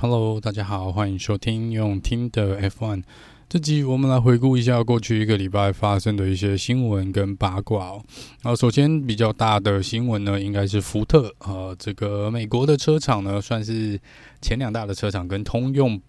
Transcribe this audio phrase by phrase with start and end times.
[0.00, 3.02] Hello，大家好，欢迎收听用听的 F1。
[3.48, 8.04] 这集我们来回顾一下过去一个礼拜发生的一些新闻跟八卦哦。
[8.42, 14.00] 然后首先比较大的新闻呢，应该是福特，呃，这个美国的车厂呢，算是
[14.40, 16.00] 前两大的车厂，跟通用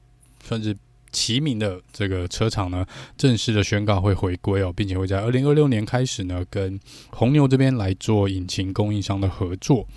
[0.43, 0.77] 算是
[1.11, 2.85] 齐名的这个车厂呢，
[3.17, 6.79] 正式的宣告会回归哦，并且会在二零二六年开始呢，跟
[7.09, 9.87] 红牛这边来做引擎供应商的合作。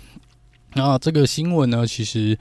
[0.73, 2.35] 那这个新闻呢，其实。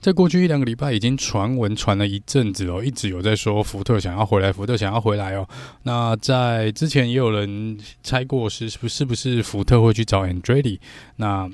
[0.00, 5.48] 在过去一两个礼拜，已经传闻传了一阵子了，一直有在说福特想要回来，福特想要回来哦。
[5.82, 10.78] 那在之前也有人猜过是是不是不是福特会去找 Andrei
[11.16, 11.50] 那。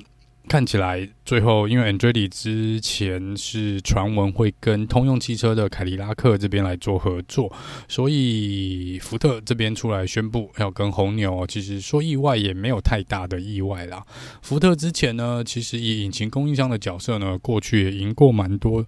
[0.47, 7.51] 看起来最后，因为 Andretti 之前是传闻会跟通用汽车的凯迪拉克这边来做合作，
[7.87, 14.05] 所以福特这边出来宣布要跟红牛，其实说意外也没有太大的意外啦。
[14.41, 18.85] 福特之前呢，其实以引擎供应商的角色呢，过去也赢过蛮多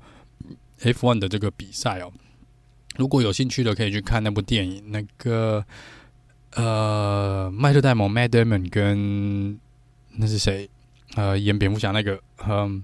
[0.82, 2.12] F1 的这个比赛哦。
[2.98, 5.66] 如果有兴趣的，可以去看那部电影，那个
[6.56, 9.60] 呃，迈特戴蒙 Matt Damon 跟
[10.18, 10.70] 那是谁？
[11.18, 12.84] 呃，演蝙蝠侠那个，嗯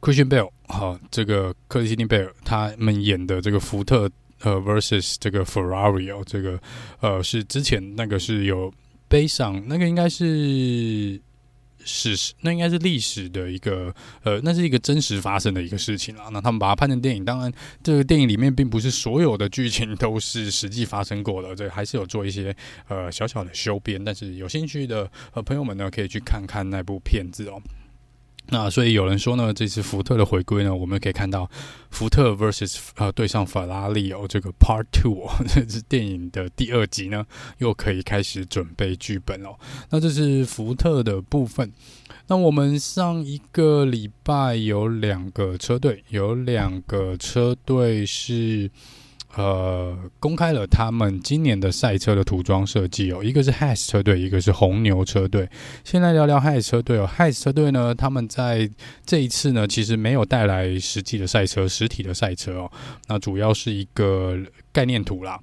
[0.00, 4.10] ，Christian Bale，好，这个克里斯汀贝尔他们演的这个福特
[4.40, 6.58] 呃 versus 这个 Ferrari 哦，这个
[7.00, 8.72] 呃是之前那个是有
[9.06, 11.20] 悲伤，那个应该是。
[11.84, 16.28] 史实，那应该是历史的一个，呃，那是一个真实发生的一个事情啊。
[16.32, 22.54] 那他们把它拍成电影，当然，这个电影里面并不是所有的剧情都是实际发生过的，这还是有做一些
[22.88, 24.02] 呃小小的修编。
[24.04, 27.60] 但是有兴趣的呃朋友们呢，可以去看看那部片子哦。
[28.50, 31.48] 那所以有人说呢，这次福特的回归呢，我们可以看到
[31.90, 37.24] 福特 versus 呃对上法拉利哦，这个 Part Two， 这是电影的第二集呢，
[37.58, 39.50] 又可以开始准备剧本哦。
[39.90, 41.72] 那这是福特的部分。
[42.26, 48.70] 那我们上一个礼拜有两个车队，有两个车队是。
[49.36, 55.48] 呃，公开了他们今年的赛车的涂装设计哦，一个是 Has 车队，一个是红牛车队。
[55.84, 58.68] 先来聊聊 Has 车队哦，Has 车队呢，他们在
[59.06, 62.72] 这一次呢，其实没有带来实际的赛车，实体的赛车哦，
[63.06, 64.36] 那主要是一个
[64.72, 65.40] 概念图啦。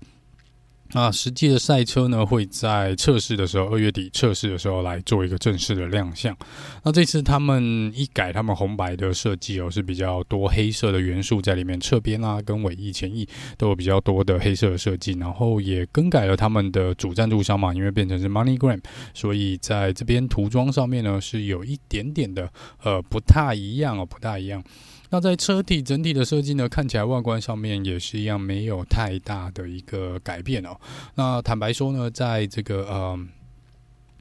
[0.97, 6.35] 那实际的赛车呢，会在测试的时候，二月底测试的时候来做一个正式的亮相。
[6.81, 15.11] 那这次他们一改他们红白的设计哦，是比较多黑色的元素在里面，侧边啊跟尾翼、前翼都有比较多的黑色的设计。
[15.19, 18.81] 然后也更改了他们的主赞助商嘛，因为变成是 MoneyGram，
[19.13, 24.63] 所以在这边涂装上面呢，是有一点点的呃不太一样哦，不太一样。
[25.09, 30.75] 那在车体整体的设计呢，看起来外观上面也是一样，没有太大的一个改变哦。
[31.15, 33.19] 那坦白说呢，在这个呃，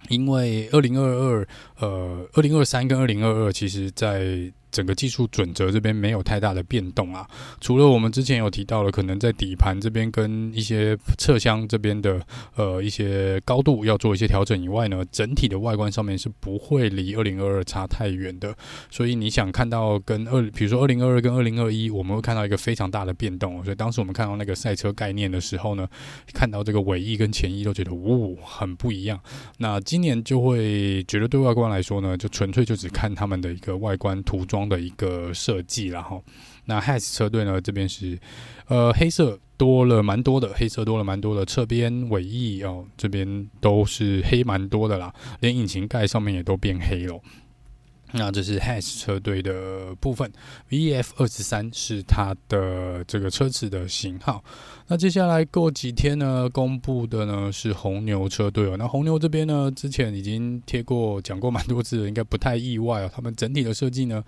[0.08, 1.48] 因为二零二二
[1.78, 4.52] 呃，二零二三跟二零二二，其实在。
[4.76, 7.26] 整个技术准则这边没有太大的变动啊，
[7.62, 12.20] 除了我们之前有提到了，可能在底盘这边跟一些侧箱这边的
[12.56, 18.54] 呃一些高度要做一些调整以外呢，整体的外观上面是不会离二零二二差太远的。
[18.90, 23.64] 所以你想看到跟二，比如说二零二二跟二零二一，我们会看到一个非常大的变动。
[23.64, 25.88] 所以当时我们看到那个赛车概念的时候呢，
[26.34, 29.18] 看到这个尾翼跟前翼都觉得呜很不一样。
[29.56, 36.22] 那今年就会觉得对外观来说呢，就纯粹就只看他们的一个外观涂装的一个设计，然后
[36.64, 38.18] 那 Has 车队呢，这边是
[38.68, 47.20] 呃黑色多了蛮多的，黑色多了蛮多的，侧边尾翼哦这边都是黑蛮多的啦，连引擎盖上面也都变黑了。
[48.12, 50.30] 那这是 Haas 车队的部分
[50.70, 54.42] ，VF 二十三是它的这个车子的型号。
[54.86, 58.76] 那接下来过几天呢，公布的呢是红牛车队哦。
[58.78, 63.10] 那红牛这边呢，之前已经贴过讲过蛮多次了，应该不太意外哦。
[63.14, 64.24] 他们整体的设计呢。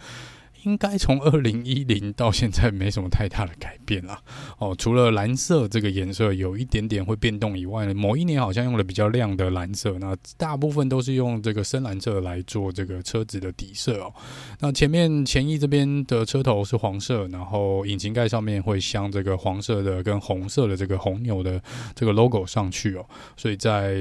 [0.64, 4.20] 应该从二零一零到现在没什么太大的改变啦。
[4.58, 14.12] 哦，除了蓝色这个颜色有一点点会变动以外呢，某一年好像用了比较亮的蓝色，那大部分都是用这个深蓝色来做这个车子的底色哦。
[14.60, 21.62] 那前面前翼这边的车头是黄色，然后引擎盖上面会镶这个黄色的跟红色的这个红牛的
[21.94, 23.06] 这个 logo 上去哦。
[23.36, 23.94] 所以在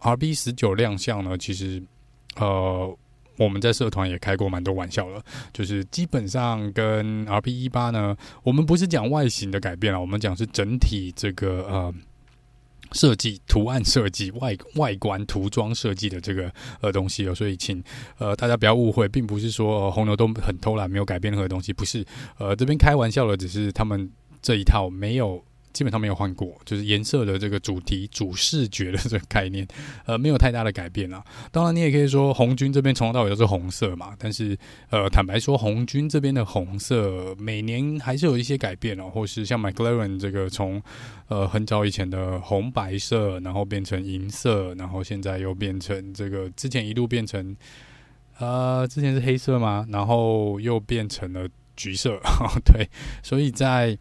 [0.00, 1.82] RB 十九亮相呢，其实
[2.36, 2.96] 呃。
[3.36, 5.22] 我们在社团也开过蛮多玩笑了，
[5.52, 11.94] 就是基本上跟 R P 一八呢，我们不是讲外形的改变了，我们讲是整体这个呃
[12.92, 17.82] 设计、图案设计、外外观涂装设计的这个呃东西哦，所以请
[18.18, 22.04] 呃大家不要误会，并不是说、呃、红牛都很偷懒，没有改变任何东西，不是，
[22.38, 24.10] 呃这边开玩笑的，只是他们
[24.40, 25.44] 这一套没有。
[25.74, 29.66] 基本上没有换过，就是颜色的这个主题主视觉的这个概念，
[30.06, 31.22] 呃，没有太大的改变啦。
[31.50, 34.56] 当然，你也可以说红军这边从头到尾都是红色嘛，但是
[34.90, 40.80] 呃，坦白说，红军这边的红色每年还是有一些改变哦，或是像 McLaren 这个从
[41.26, 47.56] 呃很早以前的红白色，然后变成银色，然后现在又变成这个之前一度变成
[48.38, 52.20] 呃之前是黑色嘛，然后又变成了橘色，
[52.64, 52.88] 对，
[53.24, 53.98] 所以在。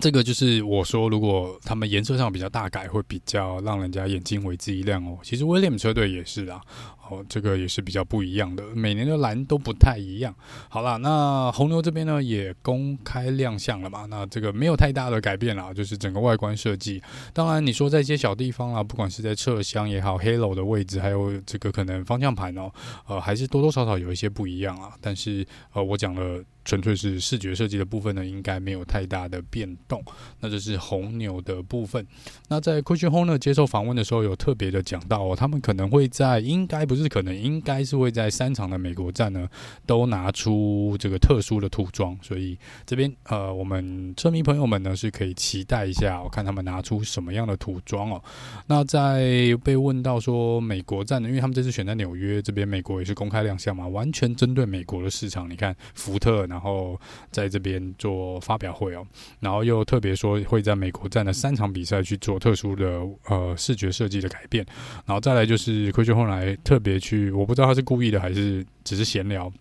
[0.00, 5.18] 这个就是我说，如果他们颜色上比较大改，会比较让人家眼睛为之一亮哦。
[5.22, 6.60] 其实威廉姆车队也是啦。
[7.08, 10.34] 哦，这个也是比较不一样的，每年的蓝都不太一样。
[10.68, 14.06] 好啦，那红牛这边呢也公开亮相了嘛？
[14.06, 17.00] 那这个没有太大的改变啦，就是整个外观设计。
[17.32, 22.72] 当然，你说在一些小地方啊，不管是在车厢也好，Halo 的位置，还有这个可能方向盘哦，
[23.06, 24.90] 呃，还是多多少少有一些不一样啊。
[25.00, 30.04] 但是呃，我讲了，纯粹是视觉设计的部分呢，应该没有太大的变动。
[30.40, 32.04] 那这是红牛的部分。
[32.48, 36.96] 那在 Cushion Horner 接受访问的时候，有特别的讲到哦，他们可能会在应该不。
[36.96, 39.46] 是可能应该是会在三场的美国站呢，
[39.84, 48.24] 都拿出这个特殊的涂装，所以这边呃，我们车迷朋友们呢是可以期待一下，我看他们拿出什么样的涂装哦。
[48.66, 55.50] 那在被问到说美国站呢，因为他们这次选在纽约这边，美国也是公开亮相嘛，完全针对美国的市场。
[55.50, 56.98] 你看福特，然后
[57.30, 59.06] 在这边做发表会哦，
[59.40, 64.66] 然后又特别说会在美国站的三场比赛去做特殊的呃视觉设计的改变，
[65.04, 66.96] 然后再来就是亏缺后来特别。
[66.98, 69.52] 去，我不知道他是故意的还是只是闲聊，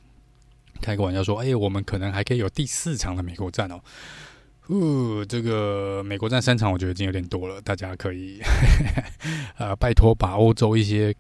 [0.82, 3.80] 开个玩笑说：“哎、我们可能还可以有第四场的美国站哦。”
[4.68, 8.40] 呃，这个美国站三场，我觉得已经有点多了，大家可以
[9.60, 11.14] 呃拜托把欧洲一些。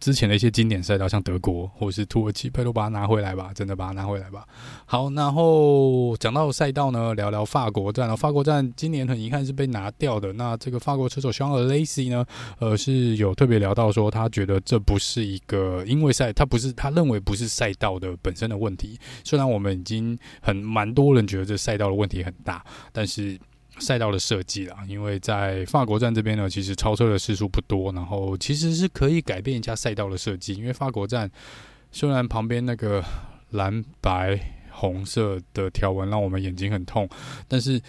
[0.00, 4.46] 之前的一些经典赛道，像德国或者是土耳其，拜托把它拿回来吧，真的把它拿回来吧。
[4.86, 8.16] 好，然后讲到赛道呢，聊聊法国站了。
[8.16, 10.32] 法国站今年很遗憾是被拿掉的。
[10.32, 12.24] 那这个法国车手 Jean Alesi 呢，
[12.58, 18.98] 呃，是有特别聊到说，他觉得这不是一个因为赛，他不是他认为不是赛道的本身的问题。
[19.24, 23.38] 虽然我们已经很蛮多人觉得这赛道的问题很大，但是。
[23.80, 30.54] 赛道的设计啦，因为在法国站这边呢，其实超车的次数不多，然后其实是可以改变一下赛道的设计。
[30.54, 31.30] 因为法国站
[31.90, 33.04] 虽然旁边那个
[33.50, 34.38] 蓝白
[34.70, 37.08] 红色的条纹让我们眼睛很痛，
[37.46, 37.80] 但是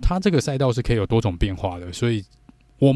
[0.00, 2.24] 它这个赛道是可以有多种变化的，所以
[2.78, 2.94] 我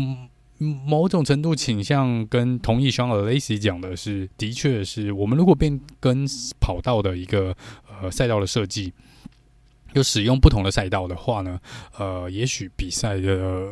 [0.59, 6.27] 某种程度倾向跟同意 Jean Alesi 讲的是，的确是我们如果变更
[6.61, 7.57] 跑道的一个
[8.01, 8.93] 呃赛道的设计。
[9.95, 11.59] 有使用不同的赛道的话呢，
[11.99, 13.71] 呃，也许比赛的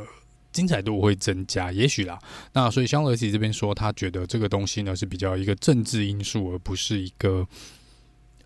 [0.50, 2.18] 精彩度会增加，也许啦。
[2.52, 7.46] 那所以香乐奇这边说，他觉得这个东西呢是比较一个政治因素，而不是一个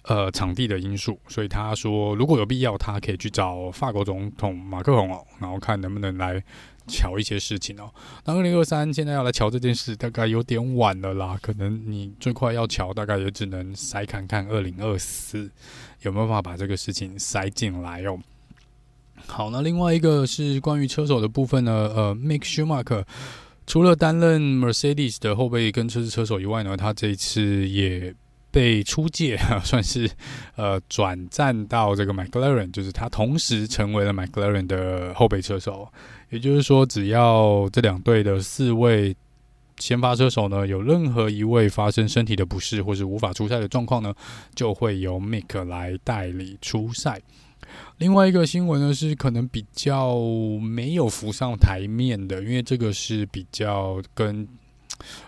[0.03, 1.19] 呃场地的因素。
[1.29, 6.43] 所以他说，如果有必要，他可以去找法国总统马克龙哦，然后看能不能来。
[6.89, 7.93] 瞧一些事情哦，
[8.25, 11.37] 那二零二三现在要来瞧这件事，大概有点晚了啦。
[11.43, 15.51] 可能你最快要瞧，大概也只能塞看看二零二四
[16.07, 18.19] 有没有办法把这个事情塞进来哦。
[19.27, 23.05] 好，那另外一个是关于车手的部分呢，呃，Mick Schumacher
[23.67, 28.15] 除了担任 Mercedes 的后备跟车子车手以外呢，他这一次也。
[28.49, 30.11] 被出借， 算是
[30.55, 35.87] 呃转战到这个 McLaren，就是他同时成为了 McLaren 的后备车手。
[36.31, 39.15] 也就是说，只要这两队的四位
[39.79, 44.15] 前发车手呢，有任何一位发生身体的不适或是无法出赛的状况呢，
[44.55, 47.21] 就会由 Mick 来代理出赛。
[47.99, 50.19] 另外一个新闻呢，是可能比较
[50.61, 54.47] 没有浮上台面的，因为这个是比较跟。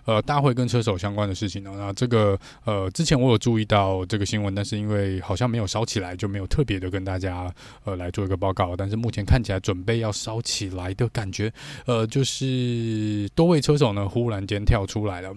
[0.05, 1.73] 呃，大会跟车手相关的事情呢？
[1.77, 7.53] 那这个呃，之前我有注意到这个新闻，但是因为好像没有烧起来，就没有特别的跟大家
[7.85, 8.75] 呃来做一个报告。
[8.77, 11.53] 但是目前看起来准备要烧起来的感觉，
[11.87, 15.35] 呃，就是多位车手呢忽然间跳出来了。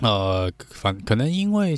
[0.00, 1.74] 呃，反可能因为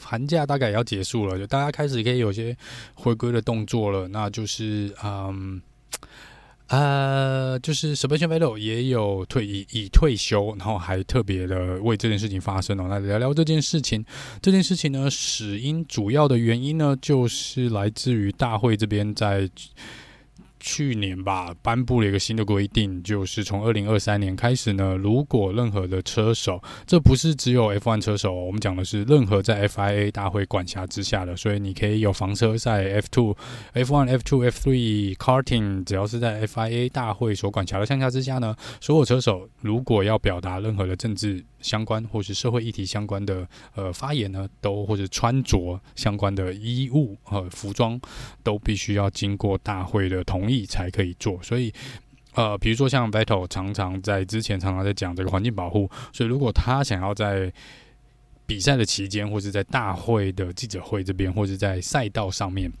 [0.00, 2.56] 寒假大概也要结束了，就大家开始可以有些
[2.94, 4.08] 回归的动作了。
[4.08, 5.60] 那就是嗯。
[6.68, 12.86] 呃，就是 Sebastian Vettel 也有退役，已退休，然后还特别的为这件事情发声哦。
[12.88, 14.04] 那聊聊这件事情，
[14.40, 19.48] 这件事情呢，死因主要的原因呢，就是来自于大会这边在。
[20.60, 33.36] 去年吧，颁布了一个新的规定，就是从二零二三年开始呢，如果任何的车手，这不是只有 F1 车手，我们讲的是任何在 FIA 大会管辖之下的，所以你可以有房车赛 F2、
[33.74, 48.00] F1、F2、F3、Karting，只要是在 FIA 大会所管辖的项下之下呢，所有车手如果要表达任何的政治相关或是社会议题相关的呃发言呢，都或者穿着相关的衣物和、服装，
[48.42, 51.42] 都必须要经过大会的同意才可以做。
[51.42, 51.72] 所以，
[52.34, 57.52] 呃，比如说像 Vettel 常常在之前常常在讲这个环境保护，所以如果他想要在
[58.46, 62.72] 比赛的期间，或是在大会的记者会这边，或者在赛道上面。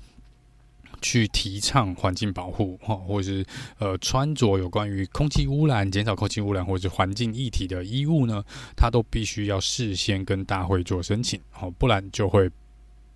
[1.00, 3.44] 去提倡环境保护，哈，或者是
[3.78, 8.42] 呃穿着有关于空气污染、减少空气污染，或者是环境议题的衣物呢，
[8.76, 12.50] 他都必须要事先跟大会做申请，好，不然就会。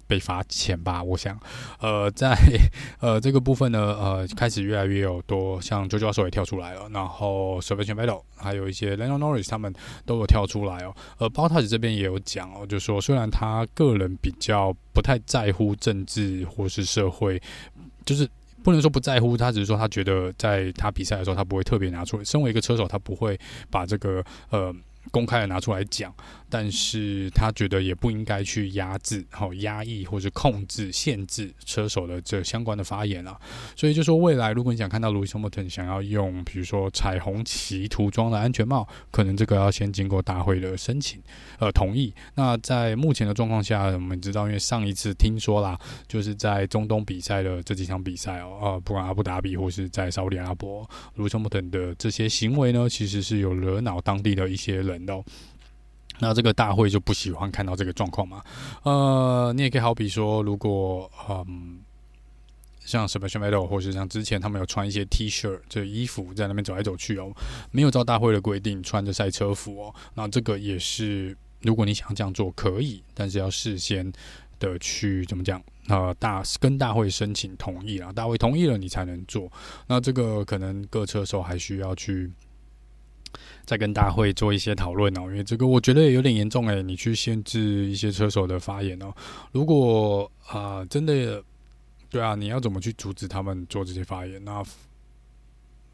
[0.05, 1.41] 被罚钱吧，我想，
[1.81, 2.37] 呃，在
[3.01, 9.73] 呃这个部分呢，呃，开始越来越有多，像 JoJo 教授也跳出来了，然后 Sebastian Vettel 还有一些 l e n o Norris 他们
[10.05, 10.95] 都有跳出来哦。
[11.17, 17.41] 呃，Bottas 这边也有讲哦，就说虽然他个人比较不太在乎政治或是社会，
[18.05, 18.29] 就是
[18.63, 22.23] 不能说不在乎，他只是说他觉得在他比赛的时候，他不会特别拿出。
[22.25, 23.39] 身为一个车手，他不会
[23.71, 24.75] 把这个呃。
[25.13, 26.13] 公开的拿出来讲，
[26.49, 33.39] 但是他觉得也不应该去压制、好压抑或者控制、限制车手的这相关的发言啊。
[33.77, 41.23] 所以就说未来，如果你想看到 Lewis Hamilton 想要用，比如说彩虹旗涂装的安全帽，可能这个要先经过大会的申请
[41.59, 42.13] 呃同意。
[42.35, 45.79] 那在目前的状况下，我们知道，因为上一次听说啦，
[46.09, 50.89] 就是在中东比赛的这几场比赛哦，呃，不管阿布达比或是在沙乌地阿拉伯
[51.19, 55.02] ，Lewis Hamilton 的这些行为呢，其实是有惹恼当地的一些人。
[55.07, 55.25] 人哦，
[56.21, 58.43] 那这个大会就不喜欢看到这个状况嘛？
[58.85, 61.81] 呃，你也可以好比说，如果嗯，
[62.79, 67.33] 像 Sebastian Vettel 或是像之前他们有穿一些 T 恤，这衣服在那边走来走去哦，
[67.71, 74.13] 没有照大会的规定穿着赛车服哦，那这个也是，如果你想这样做可以，但是要事先
[74.59, 75.61] 的去怎么讲？
[75.89, 79.51] 呃，大跟大会申请同意啊，大会同意了你才能做。
[79.89, 82.31] 那这个可能各车手还需要去。
[83.65, 89.15] 再跟大会做一些讨论哦，因为这个我觉得也有点严重诶，你去限制一些车手的发言哦。
[89.53, 91.43] 如果啊、真的，
[92.11, 94.45] 对啊，你要怎么去阻止他们做这些发言？
[94.45, 94.63] 那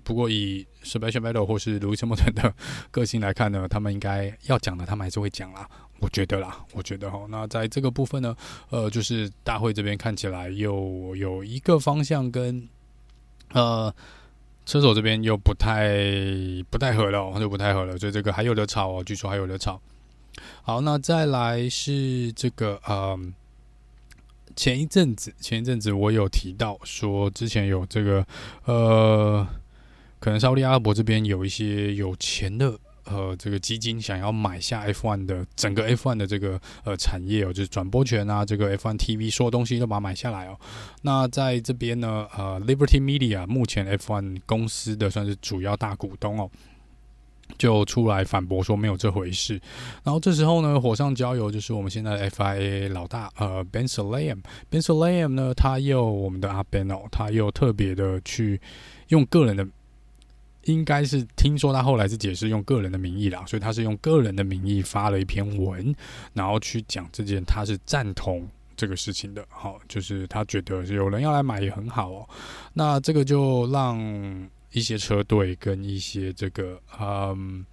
[0.02, 2.54] 不过以 Sebastian Vettel 或是 Lewis Hamilton 的
[2.90, 5.68] 个性来看呢，他们应该要讲的，他们还是会讲啦。
[6.00, 7.26] 我觉得啦，我觉得哈。
[7.28, 8.34] 那在这个部分呢，
[8.70, 12.66] 呃，就是大会这边看起来又有一个方向跟
[13.52, 13.94] 呃。
[14.68, 15.96] 车手这边又不太
[16.68, 19.80] 不太合了，就不太合了，所以这个还有的吵哦，据说还有的吵。
[20.60, 23.32] 好，那再来是这个，嗯，
[24.54, 28.26] 前一阵子，前一阵子我有提到说，之前有这个，
[28.66, 29.46] 呃，
[30.20, 32.78] 可能沙乌地阿拉伯这边有一些有钱的。
[33.10, 40.58] 呃，这个基金想要买下 F1 的整个 F1 的这个呃产业哦，就是转播权啊，这个 F1 TV 所有东西都把它买下来哦。
[41.02, 46.50] 那在这边呢，呃，Liberty Media 目前 F1 公司的算是主要大股东哦，
[47.56, 49.60] 就出来反驳说没有这回事。
[50.04, 58.60] 然后这时候呢，火上浇油就是我们现在的 FIA 老大呃 Ben Sulayem，Ben Sulayem 呢，他又我们的阿 Ben 哦，他又特别的去
[59.08, 59.66] 用个人的。
[60.72, 65.94] 应该是听说他后来是解释用个人的名义啦，所以他是用个人的名义发了一篇文，
[66.34, 72.28] 然后去讲这件他是赞同这个事情的，好，就是他觉得有人要来买也很好哦。
[72.74, 73.98] 那这个就让
[74.72, 77.64] 一些车队跟一些这个嗯，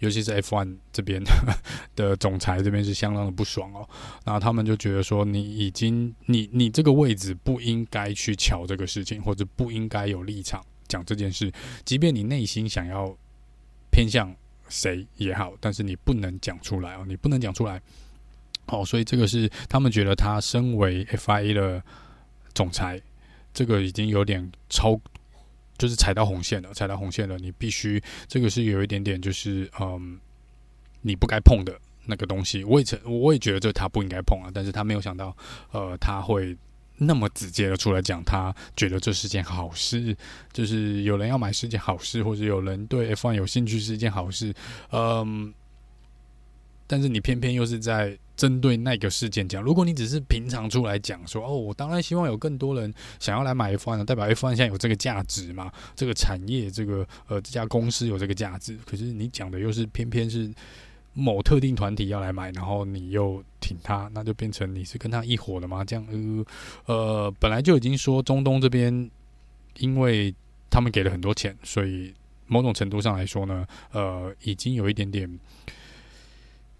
[0.00, 1.22] 尤其是 F1 这边
[1.94, 3.88] 的总裁这边是相当的不爽哦。
[4.24, 10.60] 然后他们就觉得说，你已经你你这个位置不应该去瞧这个事情，或者不应该有立场。
[10.92, 11.50] 讲这件事，
[11.86, 13.16] 即便你内心想要
[13.90, 14.34] 偏向
[14.68, 17.80] 谁也好，但是你不能讲出来哦，你不能讲出来。
[18.66, 21.82] 哦，所以这个是他们觉得他身为 FIA 的
[22.54, 23.00] 总裁，
[23.54, 25.00] 这个已经有点超，
[25.78, 27.38] 就是踩到红线了，踩到红线了。
[27.38, 30.20] 你必须这个是有一点点，就是嗯，
[31.00, 31.72] 你不该碰的
[32.04, 32.62] 那个东西。
[32.64, 35.34] 我也我也觉得这他不应该碰啊，但是他没有想到，
[35.72, 36.56] 呃，他会。
[36.98, 40.16] 那么直接的出来讲，他觉得这是件好事，
[40.52, 44.54] 就是有人要买是件好事，或者有人对 F1 有兴趣是一件好事。
[44.92, 45.52] 嗯，
[46.86, 49.62] 但是你偏偏又是在针对那个事件讲。
[49.62, 55.72] 如果你只是平常出来讲说，哦，我当然希望有更多人想要来买 F1 的，代表 F1 现在有这个价值嘛？
[55.96, 58.78] 这个产业，这个呃，这家公司有这个价值。
[58.86, 60.52] 可是你讲的又是偏偏是。
[61.14, 65.84] 某特定团体要来买，然后你又挺他，那就变成你是跟他一伙的吗？
[65.84, 66.06] 这样，
[66.86, 69.10] 呃，呃，本来就已经说中东这边，
[69.76, 70.34] 因为
[70.70, 72.14] 他们给了很多钱，所以
[72.46, 75.38] 某种程度上来说呢，呃，已经有一点点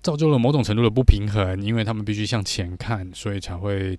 [0.00, 3.98] 造就了某种程度的不平衡，因为他们必须向前看，所以才会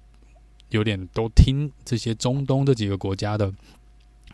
[0.70, 3.54] 有点都听这些中东这几个国家的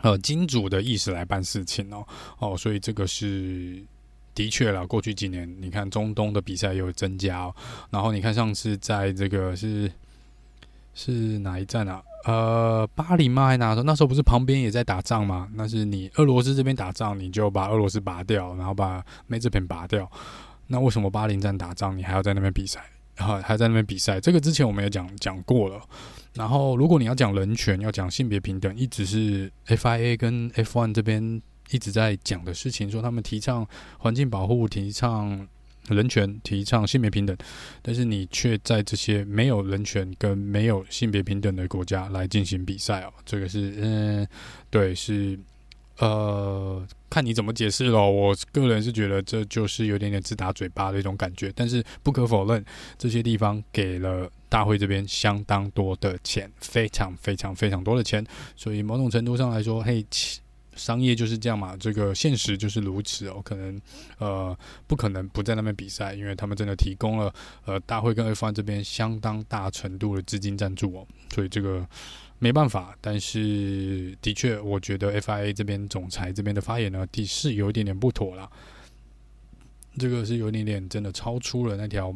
[0.00, 2.06] 呃金主的意思来办事情哦，
[2.38, 3.84] 哦，所以这个是。
[4.40, 7.54] 的确啦，过去几年你看中东的比赛有增加哦，
[7.90, 9.92] 然后你看上次在这个是
[10.94, 12.02] 是哪一站啊？
[12.24, 13.48] 呃，巴黎吗？
[13.48, 13.82] 还哪时候？
[13.82, 15.46] 那时候不是旁边也在打仗吗？
[15.54, 20.10] 那是你俄罗斯这边打仗，你就把俄罗斯拔掉，然后把梅这边拔掉。
[20.68, 22.80] 那为什么巴林站打仗，你还要在那边比赛？
[23.16, 24.18] 哈还在那边比赛？
[24.18, 25.78] 这个之前我们也讲讲过了。
[26.32, 33.66] 然后，如果你要讲人权，要讲性别平等，一直是 FIA 跟 F1 这边一直在讲的事情，说他们提倡
[33.98, 35.48] 环境保护，提倡。
[35.88, 37.36] 人权提倡性别平等，
[37.82, 44.28] 但是你却在这些没有人权跟没有性别平等的国家来进行比赛哦，这个是嗯，
[44.68, 45.36] 对，是
[45.98, 48.08] 呃，看你怎么解释咯。
[48.08, 52.62] 我个人是觉得这就是有点点自打嘴巴的一种感觉，但是不可否认，
[52.98, 58.24] 这些地方给了大会这边相当多的钱，非常非常非常多的钱，
[58.54, 60.06] 所以某种程度上来说，嘿。
[60.74, 63.40] 商业就是这样嘛，这个现实就是如此哦。
[63.44, 63.80] 可能
[64.18, 67.32] 呃不可能不在那边比赛，因为他们真的提供了
[67.64, 71.86] 呃大会跟 F1 这边相当大程度的资金赞助哦，所以这个
[72.38, 72.96] 没办法。
[73.00, 78.50] 但是的确，我觉得 FIA 这边总裁这边的发言呢，的是有一点点不妥啦。
[79.98, 82.14] 这个是有一点点真的超出了那条。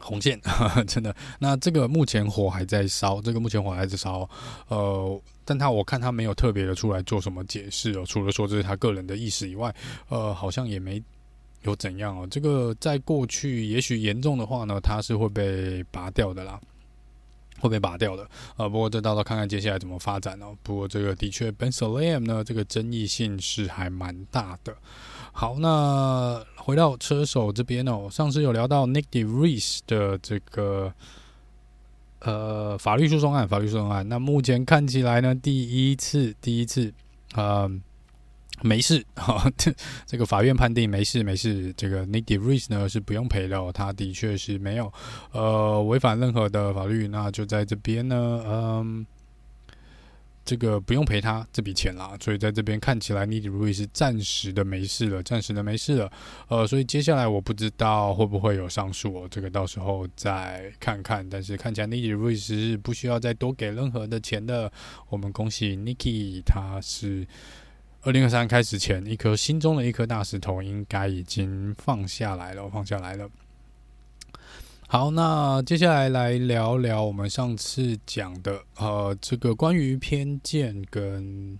[0.00, 1.14] 红线呵呵， 真的。
[1.38, 4.28] 那这个目前火还在烧，这个目前火还在烧。
[4.68, 9.74] 呃，但他我看他没有特别的出来做什么解释哦，除了说这是他个人的意思以外，
[10.08, 11.02] 呃，好像也没
[11.62, 12.26] 有怎样哦。
[12.30, 16.60] 这个在过去也许严重的话呢，他是会被拔掉的啦，
[17.60, 18.28] 会被拔掉的。
[18.56, 20.56] 呃，不过这到时候看看接下来怎么发展哦。
[20.62, 24.74] 不过这个的确，Ben Sulayem 呢，这个争议性是还蛮大的。
[25.32, 30.92] 好，那回到车手这边哦，上次有聊到 Nick De Vries 的这个
[32.20, 34.06] 呃法律诉讼案，法律诉讼案。
[34.08, 36.92] 那目前看起来呢，第一次，第一次，
[37.34, 37.70] 呃，
[38.60, 39.50] 没事，哈，
[40.04, 41.72] 这个法院判定没事，没事。
[41.76, 44.92] 这个 Nick De Vries 呢是不用赔的哦，他的确是没有
[45.32, 47.08] 呃违反任何的法律。
[47.08, 49.06] 那就在这边呢，嗯。
[50.44, 56.10] 这个不用赔他这笔钱啦，所以在这边看起来，Nick De Vries 是暂时的没事了，暂时的没事了。
[56.48, 61.28] 呃，所以接下来我不知道会不会有上诉哦，这个到时候再看看。
[61.28, 64.72] 但是看起来 Nick De Vries 是不需要再多给任何的钱的。
[65.08, 67.26] 我们恭喜 Niki，他是
[68.02, 73.28] 二零二三开始前一颗心中的一颗大石头，应该已经放下来了，放下来了。
[74.92, 81.56] 好，那接下来来聊聊我们上次讲的，呃，这个关于偏见跟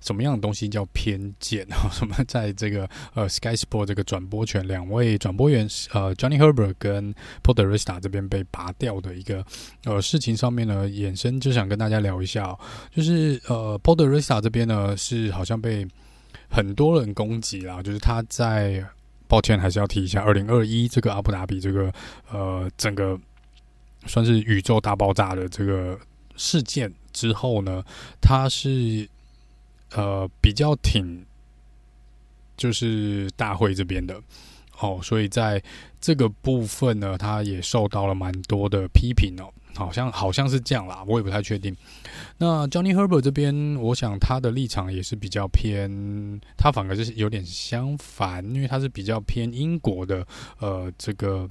[0.00, 1.86] 什么样的东西叫偏见啊？
[1.94, 9.46] 什么在这个呃 Sky Sport 这个转播权两位转播员呃 Johnny Herbert 跟 Paul di Resta 这边被拔掉的一个
[9.84, 12.58] 呃事情上面呢，衍生就想跟大家聊一下，
[12.92, 15.86] 就是呃 Paul di Resta 这边呢是好像被
[16.48, 18.84] 很多人攻击啦，就是他在。
[19.32, 21.90] 抱歉，还是要提一下，二零二一这个阿布达比这个
[22.30, 23.18] 呃整个
[24.04, 25.98] 算是宇宙大爆炸的这个
[26.36, 27.82] 事件之后呢，
[28.20, 29.08] 他是
[29.94, 31.24] 呃比较挺
[32.58, 34.20] 就是大会这边的
[34.78, 35.62] 哦，所以在
[35.98, 39.50] 这个部分呢，他也受到了蛮多的批评哦。
[39.74, 41.74] 好像好像是这样啦，我也不太确定。
[42.38, 50.26] 那 Johnny Herbert 这边，我想他的立场也是比较偏，他反而是有点相反，因为他是比较偏英国的，
[50.58, 51.48] 呃，这个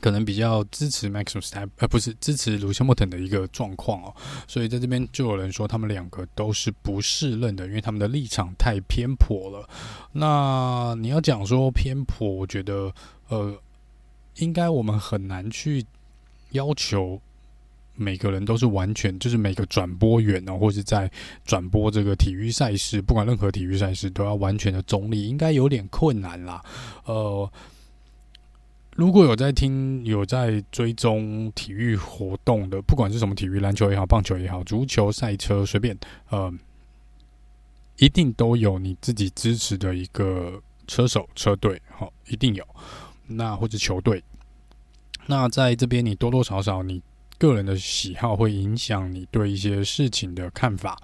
[0.00, 4.14] 可能比较支持 Max s t a p 呃，不是支持 Lewis Hamilton 的一个状况哦。
[4.46, 9.68] 所以在这边就有人说，他们两个都是不适任的，因为他们的立场太偏颇了。
[10.12, 12.92] 那你要讲说偏颇，我觉得，
[13.28, 13.54] 呃，
[14.36, 15.84] 应该我们很难去
[16.52, 17.20] 要求。
[17.96, 21.08] 每个人都是完全，就是每个转播员哦，或是在
[21.44, 26.60] 转播这个体育赛事，不管任何体育赛事，都要完全的中立，应该有点困难啦。
[27.04, 27.48] 呃，
[28.96, 35.96] 如果有在听、有在追踪体育活动的，不管是什么体育，篮球也好，棒球也好，足球、赛车，随便，
[36.30, 36.52] 呃，
[37.98, 42.66] 一定都有你自己支持的一个车手、车队，好，一定有。
[43.28, 44.20] 那或者球队，
[45.26, 47.00] 那在这边，你多多少少你。
[47.46, 50.96] 个人的喜好会影响你对一些事情的看法，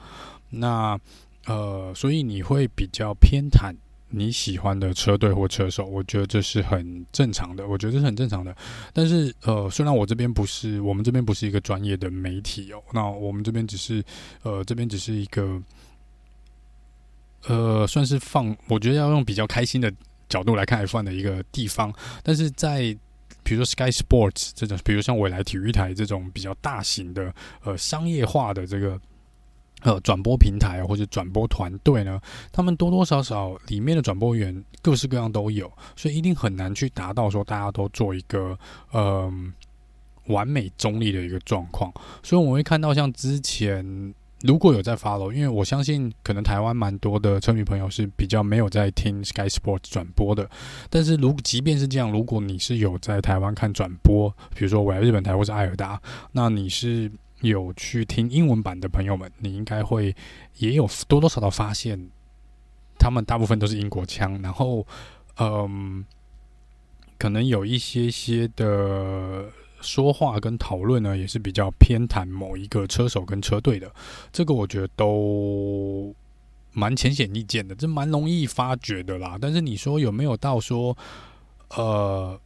[0.48, 0.98] 那
[1.46, 3.74] 呃，所以你会比较偏袒
[4.08, 8.54] 你喜欢的车队或车手，我觉得这是很正常的，我觉得这是很正常的。
[8.92, 14.04] 但是呃，虽然我这边不是，我们这边不是一个专业的媒体哦，那我们这边只是
[14.42, 15.60] 呃，这边只是一个
[17.46, 19.92] 呃，算是放，我觉得要用比较开心的
[20.28, 22.96] 角度来看 F1 的一个地方，但是在。
[23.50, 27.34] 比如说 Sky Sports 这种，比如像未来体育台这种比较大型的
[27.64, 28.96] 呃商业化的这个
[29.82, 32.20] 呃，转播平台或者转播团队呢，
[32.52, 38.56] 他们多多少少里面的转播员各式各样都有，所以一定很难去达到说大家都做一个
[38.92, 39.28] 呃
[40.26, 41.92] 完美中立的一个状况。
[42.22, 50.48] 所以我们会看到像之前如果有在 follow，因为我相信可能台湾蛮多的车迷朋友是比较没有在听 Sky Sports 转播的，
[50.88, 56.00] 但是如即便是这样，如果你是有在台湾看转播，比如说我来日本台或是爱尔达，
[56.32, 57.10] 那你是。
[57.42, 60.14] 有去听英文版的朋友们，你应该会
[60.58, 62.10] 也有多多少少发现，
[62.98, 64.86] 他们大部分都是英国腔，然后，
[65.38, 66.04] 嗯，
[67.16, 69.46] 可能有一些些的
[69.80, 73.90] 说话跟讨论呢，也是比较偏袒某一个车手跟车队的，
[74.32, 76.14] 这个我觉得都
[76.72, 79.36] 蛮浅显易见的，这蛮容易发觉的啦。
[79.40, 80.96] 但是你说有没有到说，
[81.70, 82.38] 呃，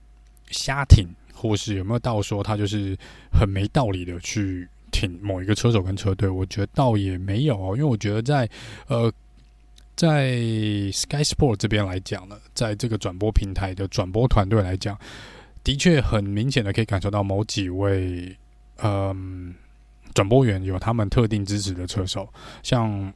[0.51, 2.97] 瞎挺，或是有没有到说他就是
[3.33, 4.69] 很没道理的去？
[4.95, 8.49] 挺某一个车手跟车队，我觉得倒也没有哦，因为我觉得在
[8.87, 9.13] 呃，
[9.97, 10.37] 在
[10.93, 14.97] Sky Sport 这边来讲呢，在这个转播平台的转播团队来讲，
[15.65, 18.37] 的确很明显的可以感受到某几位
[18.83, 19.53] 嗯
[20.13, 23.13] 转播员有他们特定支持的车手，像。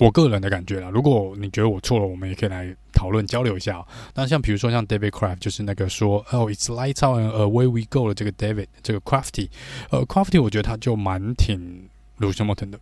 [0.00, 3.86] 我个人的感觉啦，如果你觉得我错了，我们也可以来讨论交流一下喔。
[4.14, 9.50] 那像比如说像 David Craft，就是那个说哦，It's lights out and away we go 的这个 David，这个 Crafty，
[9.90, 12.80] 呃，Crafty，我觉得他就蛮挺 Lewis Hamilton 的。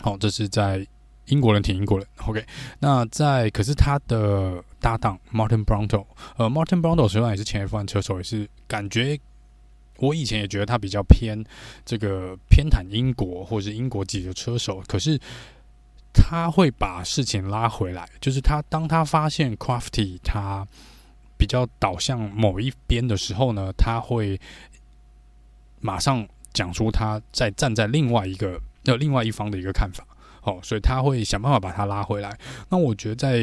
[0.00, 0.84] 好，这是在
[1.26, 2.04] 英国人挺英国人。
[2.26, 2.44] OK，
[2.80, 9.18] 那在可是他的搭档 Martin Brundle，呃，Martin Brundle 实际上也是前 F1 车手，也是感觉
[9.98, 11.44] 我以前也觉得他比较偏
[11.84, 15.20] 这个偏袒英国或者是英国籍的车手，可是。
[16.12, 20.66] 他会把事情拉回来，就是他当他发现 Crafty 他
[21.36, 24.38] 比较倒向某一边的时候呢，他会
[25.78, 30.04] 马上讲出他在站在另外一个呃另外一方的一个看法。
[30.42, 32.36] 哦，所以他会想办法把他拉回来。
[32.70, 33.38] 那我觉得在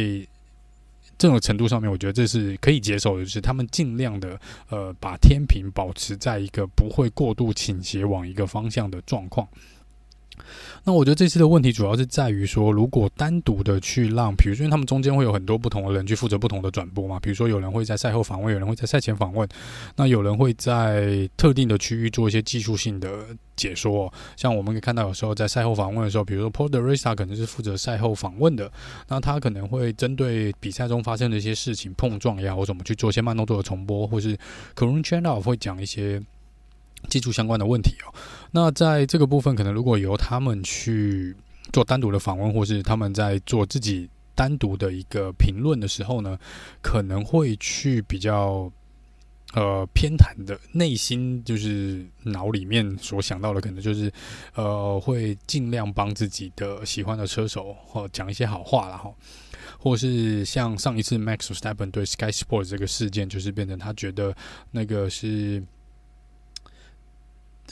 [1.17, 9.47] 这种程度上面，我觉得这是可以接受的，就是他们尽量的呃把天平保持在一个不会过度倾斜往一个方向的状况。
[10.87, 19.45] 那我觉得这次的问题主要是在于说，如果单独的去让，比如说因为他们中间会有很多不同的人去负责不同的转播嘛，比如说有人会在赛后访问，有人会在赛前访问，
[19.97, 23.09] 那有人会在特定的区域做一些技术性的
[23.57, 24.09] 解说。
[24.37, 28.71] 像我们可以看到，有时候在赛后访问的时候，比如说 Paul di Resta 可能是负责赛后访问的，
[29.09, 34.37] 那他可能会针对比赛中发生的一些事情碰撞呀，或怎么去做一些慢动作的重播，或是
[34.73, 36.23] Karun Channel 会讲一些。
[37.09, 38.13] 技术相关的问题哦，
[38.51, 41.35] 那在这个部分，可能如果由他们去
[41.71, 46.37] 做单独的访问，或是他们在做自己单独的一个评论的时候呢，
[46.81, 48.69] 可能会去比较
[49.53, 54.11] 呃偏袒的内心，就是脑里面所想到的，可能就是
[54.55, 59.09] 呃会尽量帮自己的喜欢的车手或讲一些好话了哈，
[59.79, 64.35] 或是像上一次 Max Verstappen 对 Sky Sports 这个事件，就是变成他觉得
[64.71, 65.63] 那个是。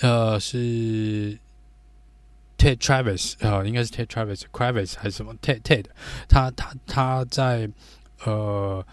[0.01, 1.37] 呃，是
[2.57, 5.85] Ted Travis，呃，应该是 Ted Travis，Travis 还是什么 Ted Ted，
[6.27, 7.69] 他他他在
[8.25, 8.85] 呃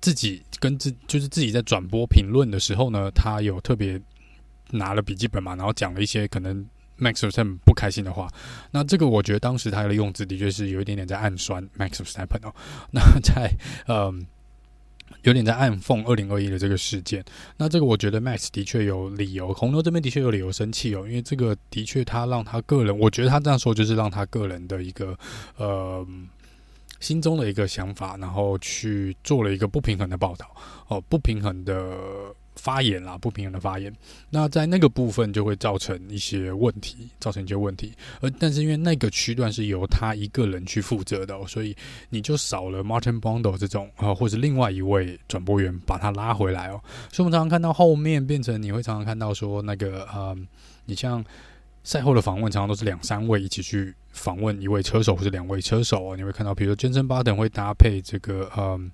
[0.00, 4.00] 自己跟自就是自己在转播评论的时候呢，他有特别
[4.70, 6.66] 拿了笔记本嘛，然后讲了一些可能
[6.98, 8.28] Max Verstappen 不开心的话。
[8.70, 12.54] 那这个我觉得当时他的用字的确是有一点点在暗酸 Max Verstappen 哦。
[12.90, 13.52] 那在
[13.86, 14.26] 嗯。
[15.22, 17.24] 有点在暗讽二零二一的这个事件，
[17.56, 25.16] 那这个我觉得 Max 的确有理由，红牛这边的确有理由生气哦，因为这个的确他让他个人，我觉得他这样说就是让他个人的一个
[25.56, 26.06] 呃
[27.00, 30.54] 心中的一个想法，然后去做了一个不平衡的报道
[30.88, 32.34] 哦，不平衡的。
[32.60, 33.90] 发言啦，不平衡的发言，
[34.28, 37.94] 那在那个部分就会造成一些问题，造成一些问题。
[38.20, 41.74] 而但是因为那个区段是由他一个人去负责的，所以
[42.10, 46.78] 你就少了 Martin Bondo 这种啊，或者另外一位转播员把他拉回来哦，
[47.10, 50.36] 所以我们常常看到后面变成你会常常看到说那个呃，
[50.84, 51.24] 你像
[51.82, 58.90] 赛后的访问，常常都是两三位一起去访问一位车手或者两位车手，喔，你会看到，比如说 Jenson Button 会搭配这个嗯。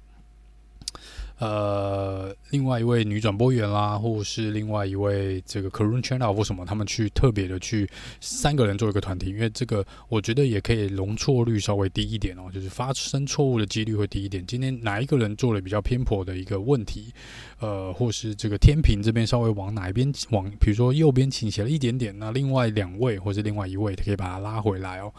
[1.39, 7.87] 呃，另外一位女转播员啦，或是另外一位这个 Karun Channel 或什么，他们去特别的去
[8.23, 14.43] 三个人做一个团体，因为这个我觉得也可以容错率稍微低一点哦，就是发生错误的几率会低一点。
[14.47, 17.13] 今天哪一个人做了比较偏颇的一个问题，
[17.61, 25.13] 呃，或是这个天平这边稍微往哪一边往，比如说右边倾斜了一点点，那另外两位或是另外一位可以把它拉回来哦。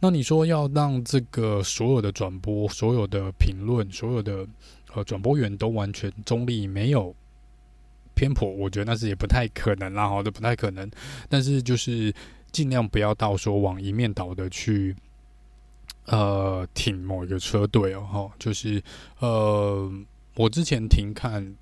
[0.00, 4.44] 那你说要让这个所有的转播、所有的评论、所有的。
[4.94, 7.14] 呃，转播员都完全中立，没有
[8.14, 10.90] 偏颇，我觉得那是也不太可能啦，哈，这不太可能。
[11.28, 12.12] 但是就是
[12.52, 14.94] 尽量不要到说往一面倒的去，
[16.06, 18.82] 呃，挺某一个车队哦，哈，就是
[19.18, 19.90] 呃，
[20.34, 21.56] 我之前停看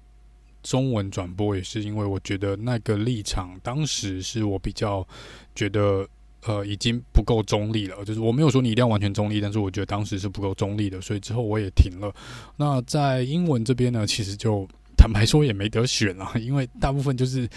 [0.62, 5.06] 中文转播也是因为我觉得那个立场当时是我比较
[5.54, 6.08] 觉得。
[6.46, 8.04] 呃，已经不够中立了。
[8.04, 12.14] 就是我没有说你一定要完全中立，但是我觉得当时是不够中立的，所以之后我也停了。
[12.56, 17.48] 那在英文这边呢，其实就坦白说也没得选啊，因为大部分就是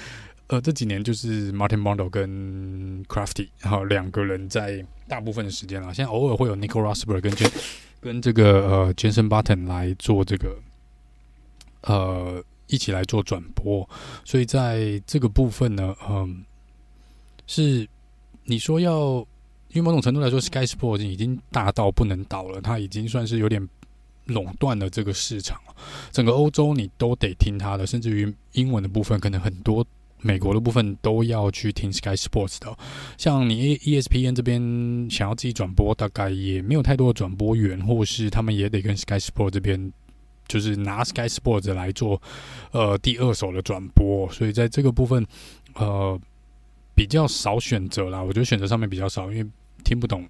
[0.48, 7.52] 呃这几年就是 Martin Brundle 跟 Crafty 然后两个人在大部分的时间啊，现在偶尔会有 Nico Rosberg 跟
[8.02, 10.58] 跟这个呃 Jason Button 来做这个
[11.82, 13.88] 呃一起来做转播，
[14.26, 16.44] 所以在这个部分呢，嗯、
[17.46, 17.88] 是。
[18.52, 19.26] 你说要，
[19.70, 23.66] 因为某种程度来说，Sky Sports 已经大到不能倒了，它已经算是有点
[24.26, 25.58] 垄断了这个市场。
[26.12, 29.88] 整个欧洲你都得听它的，甚至于英文的部分，可能很多
[30.20, 32.78] 美国的部分都要去听 Sky Sports 的。
[33.18, 34.60] 像你 ESPN 这边
[35.10, 39.94] 想要自己转播，大概也没有太多的转播员，或是他们也得跟 Sky Sports 这边
[40.50, 42.22] 就是拿 Sky Sports 来做
[42.72, 45.26] 呃第二手的转播，所以在这个部分，
[45.76, 46.20] 呃。
[46.93, 49.49] 比较少选择啦，我觉得选择上面比较少，因为
[49.84, 50.27] 听不懂。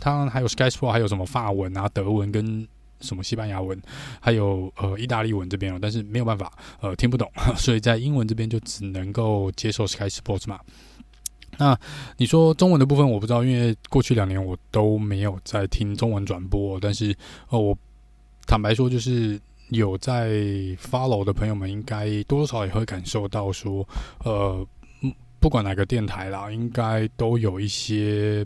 [0.00, 2.66] 他还有 Sky Sport，还有什么法文啊、德文跟
[3.00, 3.78] 什么西班牙文，
[4.18, 10.58] 还有呃意大利文这边哦，但是没有办法，呃听不懂， 所以在英文这边就只能够接受 Sky Sports 嘛。
[11.58, 11.78] 那
[12.16, 17.14] 你说中文的部分我不知道，因为过去两年我都没有在听中文转播，但是
[17.50, 17.76] 呃我
[18.46, 20.30] 坦白说，就是有在
[20.80, 23.86] follow 的朋友们，应该多多少也会感受到说，
[24.24, 24.66] 呃。
[25.40, 28.44] 不管哪个电台啦，应该都有一些，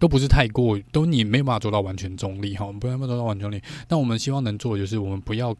[0.00, 3.62] 都不是太过，都你没办法做到完全中立哈，我们不要做到完全中立。
[3.86, 5.56] 但我们希望能做的就是，我们不要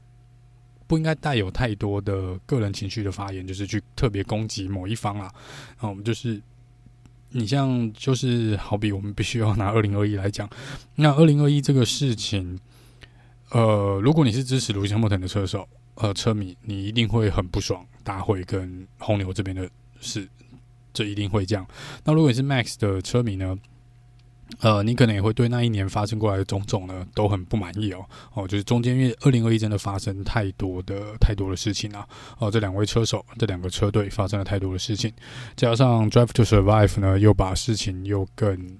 [0.88, 5.32] 不应该带有太多的个人情绪的发言，就是去特别攻击某一方啦。
[5.76, 6.42] 啊我们就是，
[7.30, 10.50] 你像就是好比我们必须要拿二零二一来讲，
[10.96, 12.58] 那二零二一这个事情，
[13.50, 20.28] 呃，如果你是支持卢西莫腾的车手呃车迷，你一定会很不爽，大会跟红牛这边的事。
[20.94, 21.66] 这一定会这样。
[22.04, 23.58] 那如果你是 Max 的车迷呢？
[24.60, 28.04] 呃，你可能也会对那一年发生过来的种种呢都很不满意哦。
[28.34, 32.06] 哦，就是中间因为二零二一真的发生太多的太多的事情啊。
[32.38, 35.10] 哦，这两位车手，这两个车队发生了太多的事情，
[35.56, 38.78] 加上 Drive to Survive 呢，又把事情又更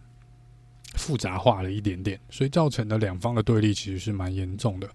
[0.95, 4.89] 复杂化了一点点，所以造成的两方的对立其实是蛮严重的。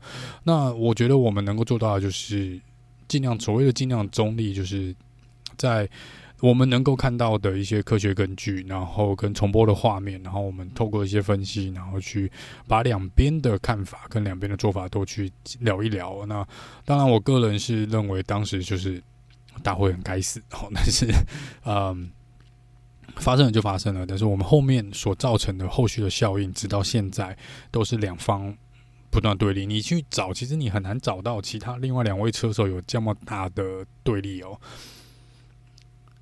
[0.44, 2.62] 那我觉得我们能够做到的就是
[3.08, 4.96] 尽量所谓的尽量中立，就是
[5.58, 5.90] 在。
[6.42, 12.32] 我们能够看到的一些科学根据，然后跟重播的画面，然后我们透过一些分析，然后去
[12.68, 16.26] 把两边的看法跟两边的做法都去聊一聊。
[16.26, 16.48] 那
[16.86, 19.04] 当然，我个人是认为当时就是
[19.62, 21.08] 大会很该死哦，但是
[21.66, 22.10] 嗯，
[23.18, 24.06] 发生了就发生了。
[24.06, 27.38] 但是我们后面所造成的后续的效应，直到现在
[27.70, 28.56] 都是两方
[29.10, 29.66] 不断对立。
[29.66, 34.58] 你去找，其实你很难找到其他另外两位车手有这么大的对立哦。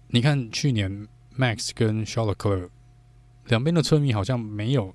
[0.09, 2.69] 你看，去年 Max 跟 Charlotte
[3.47, 4.93] 两边的车迷好像没有，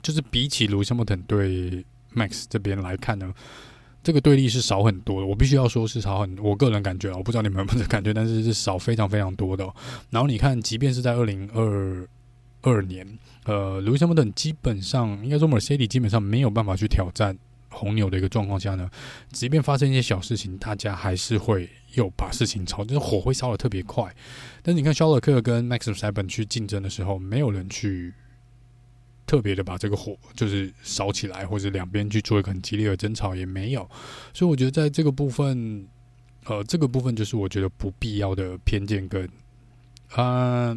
[0.00, 3.32] 就是比起 Lewis Hamilton 对 Max 这边来看呢，
[4.02, 5.26] 这个对立是少很多的。
[5.26, 9.64] 我必须要说是少很，我个人感觉啊，我不知道你们有没有感觉，但是是少非常非常多的。
[10.10, 12.08] 然后你看，即便是在二零二
[12.62, 17.36] 二年，呃，Lewis Hamilton 基本上应该说 Mercedes 基本上没有办法去挑战。
[17.74, 18.88] 红牛的一个状况下呢，
[19.32, 24.14] 即便发生一些小事情，大家还是会又把事情炒，就是火会烧得特别快。
[24.62, 28.14] 但是你看，肖勒克跟 Max Verstappen 去竞争的时候，没有人去
[29.26, 33.88] 特别的把这个火就是烧起来，或者两边去做一个很激烈的争吵，也没有。
[34.32, 35.86] 所以我觉得在这个部分，
[36.44, 39.28] 呃，这个部分就是我觉得不必要的偏见跟
[40.14, 40.76] 啊、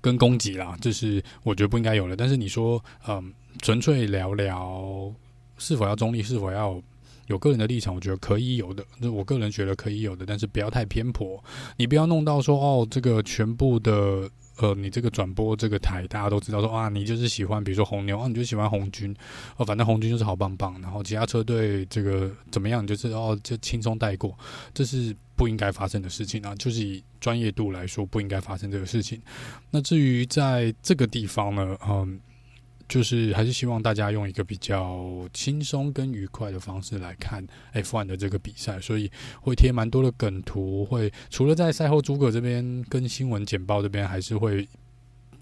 [0.00, 2.16] 跟攻击啦，这是我觉得不应该有的。
[2.16, 5.14] 但是你说，嗯、纯粹聊聊。
[5.60, 6.22] 是否要中立？
[6.22, 6.82] 是否要
[7.26, 7.94] 有个人的立场？
[7.94, 11.42] 我觉得可以有的，那我个人觉得可以有的，但是不要太偏颇。
[11.76, 19.14] 你不要弄到说哦，这个全部的呃，你这个转播这个台，大家都知道说啊，你就是喜欢，比如说红牛啊，你就喜欢红军
[19.56, 20.80] 哦，反正红军就是好棒棒。
[20.82, 24.36] 然后其他车队这个怎么样，你就是哦，就轻松带过，
[24.74, 26.54] 这是不应该发生的事情啊。
[26.56, 29.20] 就是以专业度来说，不应该发生这个事情。
[29.70, 32.18] 那至于在这个地方呢，嗯。
[32.90, 39.08] 就是还是希望大家用一个比较轻松跟愉快的方式来看 F1 的这个比赛，所以
[39.40, 44.68] 会贴蛮多的梗图，会除了在赛后诸葛这边跟新闻简报这边还是会，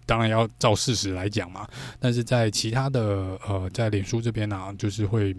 [0.05, 1.67] 当然要照事实来讲嘛，
[1.99, 3.01] 但是在其他的
[3.49, 5.35] 呃在脸书这边呢、就是会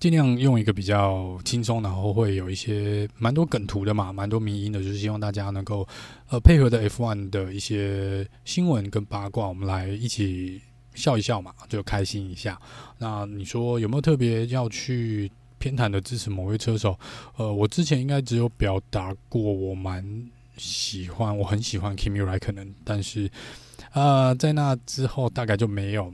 [0.00, 5.86] 尽量用一个比较轻松，然后会有一些蛮多梗图的嘛，蛮多迷音的，就是希望大家能够
[6.30, 10.62] 呃配合的 F1 的一些新闻跟八卦，我们来一起
[10.94, 12.58] 笑一笑嘛，就开心一下。
[12.96, 16.98] 那你说有没有特别要去偏袒的支持某位车手？
[17.36, 20.02] 呃，我之前应该只有表达过，我蛮
[20.56, 23.30] 喜欢，我很喜欢 Kimi r a i k o n 但是
[23.92, 26.10] 呃，在那之后大概就没有。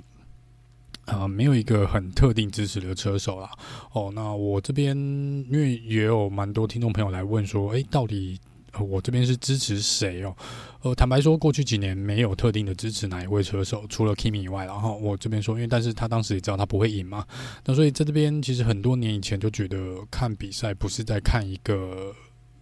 [1.06, 3.50] 呃，没有一个很特定支持的车手啦。
[3.92, 8.38] 哦，那我这边因为也有蛮多听众朋友来问说，诶，到底
[8.78, 10.36] 我这边是支持谁哦？
[10.82, 17.24] 呃，坦白说，过去几年没有特定的支持哪一位车手，除了 Kimi 以外，然后我这边说，因为但是他当时也知道他不会赢嘛，
[17.64, 22.12] 那所以在这边其实很多年以前就觉得看比赛不是在看一个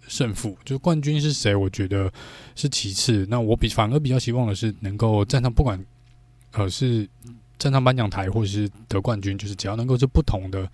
[0.06, 2.12] 胜负，就是冠军是谁，我觉得
[2.54, 3.26] 是其次。
[3.28, 5.82] 那我比反而比较希望的是能够站上，不管
[6.52, 7.08] 呃是。
[7.64, 10.70] 站上颁奖台，或者是得冠军，就是只要能够是不同的、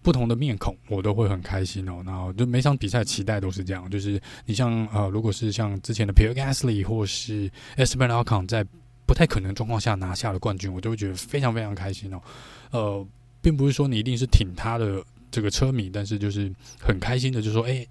[0.00, 2.00] 不同的面孔，我都会很开心哦。
[2.06, 8.64] 然后就每场比赛期待都是这样，就是你像呃，如果是像之前的 Pierre Gasly 或是 Esteban Ocon 在
[9.06, 12.22] 不太可能状况下拿下了冠军，我就会觉得非常非常开心哦。
[12.70, 13.04] 呃，
[13.42, 17.84] 并不是说你一定是挺他的这个车迷，但是就是很开心的，就说，哎，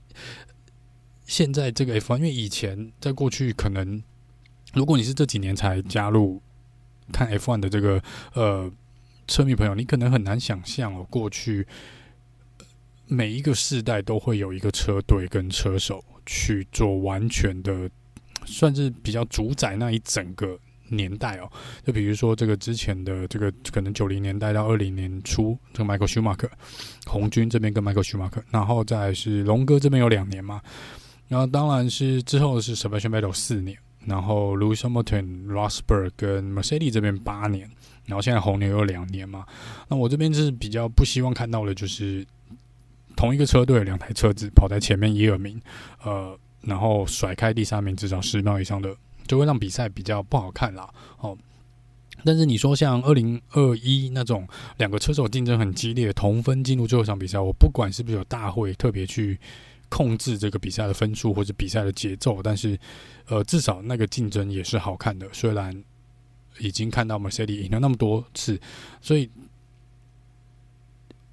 [1.25, 4.01] 现在这个 F1，因为以前在过去可能，
[4.73, 6.41] 如果你是这几年才加入。
[7.11, 8.01] 看 F1 的这个
[8.33, 8.71] 呃
[9.27, 11.67] 车迷朋友，你可能很难想象哦，过去
[13.07, 17.89] 每一个世代都会有一个车队跟车手去做完全的，
[18.45, 20.57] 算是比较主宰那一整个
[20.89, 21.51] 年代哦。
[21.85, 26.49] 就比如说这个之前的这个可能九零年代到二零年初，这个 Michael Schumacher
[27.05, 30.61] 红军这边跟 Michael Schumacher，然后再是龙哥这边有两年嘛，
[31.27, 33.77] 然后当然是之后是 Sebastian Vettel 四年。
[34.05, 37.69] 然后，Lewis Hamilton、Rosberg 跟 Mercedes 这边八年，
[38.05, 39.45] 然后现在红牛有两年嘛。
[39.89, 42.25] 那我这边是比较不希望看到的，就是
[43.15, 45.61] 同一个车队两台车子跑在前面一二名，
[46.03, 48.95] 呃，然后甩开第三名至少十秒以上的，
[49.27, 50.89] 就会让比赛比较不好看啦。
[51.19, 51.37] 哦，
[52.23, 59.37] 但是你说像二零二一那种两个车手竞争很激烈，同分进入最后一场比赛，我不管是不是有大会特别去。
[59.89, 62.79] 控制这个比赛的分数或者比赛的节奏，但是，
[63.27, 65.27] 呃，至少那个竞争也是好看的。
[65.33, 65.83] 虽然
[66.59, 68.59] 已经看到 Mercedes 赢了那么多次，
[69.01, 69.29] 所以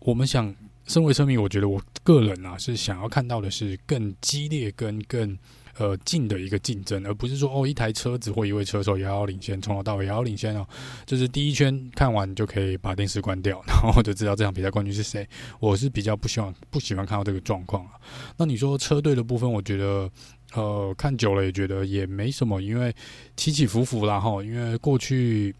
[0.00, 0.54] 我们想，
[0.86, 5.38] 身为车迷，我觉得我个人啊是想要看到的是更激烈跟更。
[5.78, 10.66] 呃，近的一个竞争，而不是说哦，一台车子或一位车手遥遥领先，从头到尾遥遥领先哦，
[11.04, 15.28] 就是第一圈看完就可以把电视关掉， 然后就知道这场比赛冠军是谁。
[15.60, 17.92] 我是比较不希望、不喜欢看到这个状况啊。
[18.38, 20.10] 那你说车队的部分，我觉得
[20.54, 22.94] 呃，看久了也觉得也没什么，因为
[23.36, 24.42] 起起伏伏啦哈。
[24.42, 25.54] 因为过去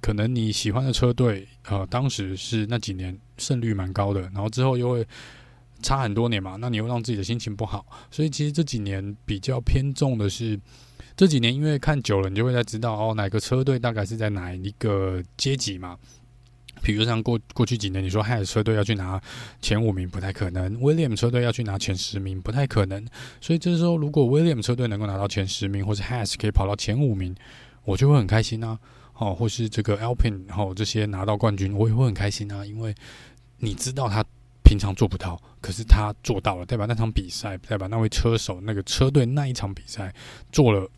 [0.00, 5.06] 可能你喜欢的车队，呃，当时是那几年胜率蛮高的，然后之后又会。
[5.82, 10.58] 差很多年嘛，那你又让自己的心情不好，所以其实这几年比较偏重的是
[11.16, 15.98] 这几年，因为看久了，你就会在知道哦，哪个车队大概是在哪一个阶级嘛。
[16.82, 19.20] 比如像过过去几年，你说 HAS 车队要去拿
[19.60, 23.06] 前五名不太可能，William 车队要去拿前十名不太可能，
[23.40, 27.36] 所以这时候如果 William 车队能够拿到前十名，或是 HAS 可以跑到前五名，
[27.84, 28.78] 我就会很开心啊。
[29.14, 32.92] 哦，或是这个 Alpine 然后这些拿到冠军，我也会很开心啊，因为
[33.58, 34.24] 你知道他。
[34.72, 40.10] 平常做不到，可是他做到了，代表那场比赛，代表那位车手、那个车队那一场比赛
[40.50, 40.88] 做了，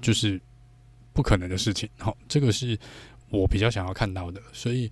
[0.00, 0.40] 就是
[1.12, 1.86] 不可能的事情。
[1.98, 2.78] 好，这个是
[3.28, 4.40] 我比较想要看到的。
[4.54, 4.90] 所以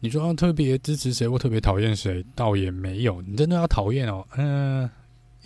[0.00, 3.22] 你说要特别支持谁或特别讨厌谁，倒也没有。
[3.22, 4.90] 你真的要讨厌哦，嗯、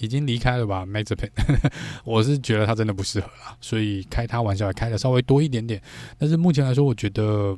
[0.00, 1.30] 已经离开了吧，Mazepin，
[2.02, 5.80] 我是觉得他真的不适合啦，所以开他玩笑也开的稍微多一点点。
[6.18, 7.56] 但是目前来说，我觉得。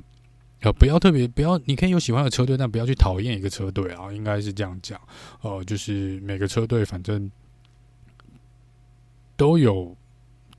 [0.62, 5.00] 呃，不要特别不要，你可以有喜欢的车队，但不要去讨厌一个车队啊，应该是这样讲。
[5.40, 7.30] 呃，就是每个车队反正
[9.36, 9.96] 都有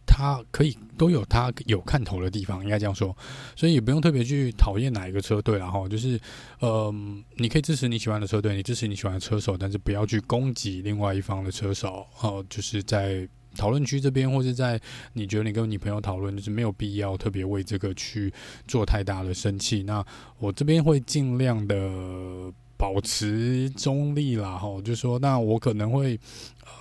[0.06, 3.16] 他可以都有他有看头的地方，应该这样说。
[3.56, 6.20] 所以也不用特别去讨厌哪一个车队，然后就是，
[6.60, 6.94] 呃，
[7.38, 12.06] 你可以支持你喜欢的车队，你支持你喜欢的车手，但是不要去攻击另外一方的车手。
[12.22, 13.28] 哦、就是在。
[13.56, 14.80] 讨论区这边，或是在
[15.14, 18.34] 你觉得你跟你朋友讨论，就是没有必要特别为这个去
[18.68, 19.84] 做太大的生气。
[19.84, 20.04] 那
[20.40, 26.20] 我这边会尽量的保持中立啦，哈，就说那我可能会，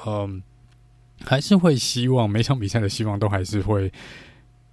[0.06, 0.42] 嗯，
[1.24, 3.92] 还是会希望每场比赛的希望都还是会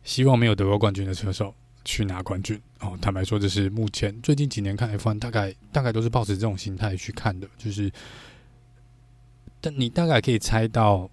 [0.03, 2.59] 希望没有得过冠军的车手去拿冠军。
[2.79, 7.91] 哦，坦白说，这是目前最近几年看 F1 大概大概都是抱持这种心态去看的，就是，
[9.60, 11.10] 但你大概可以猜到。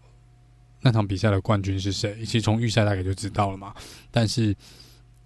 [0.86, 2.14] 那场比赛的冠军是谁？
[2.20, 3.74] 其实从预赛大概就知道了嘛。
[4.12, 4.54] 但是，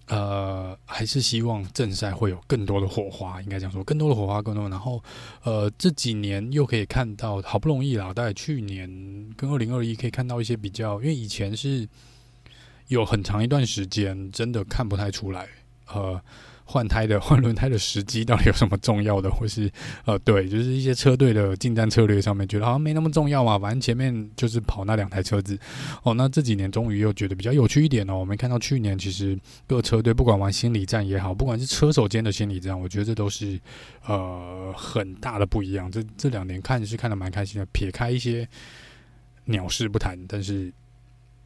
[0.06, 4.66] 呃，还是希望正赛会有更多的火花，应该这样说，更多的火花，更多。
[4.70, 5.04] 然后，
[5.42, 8.88] 呃，这几年又可以看到，好不容易啦，大概去年
[9.36, 11.86] 跟二零二一可以看到一些比较，因为以前是
[12.88, 15.46] 有很长一段时间真的看不太出来，
[15.92, 16.18] 呃。
[16.70, 19.28] 换胎的换轮胎的时机到底有什么重要的？
[19.28, 19.68] 或是
[20.04, 23.58] 呃，对，就是一些车队的进站策略上面，觉得好像没那么重要嘛。
[23.58, 25.58] 反正前面就是跑那两台车子
[26.04, 26.14] 哦。
[26.14, 28.16] 那这几年终于又觉得比较有趣一点哦。
[28.16, 33.58] 我们看到去年其实各车队不管玩心理战也好，不管是车手间的心理战，我觉得这都是
[34.06, 35.90] 呃很大的不一样。
[35.90, 38.48] 这这两年看是看得蛮开心的，撇开一些
[39.46, 40.72] 鸟事不谈，但是。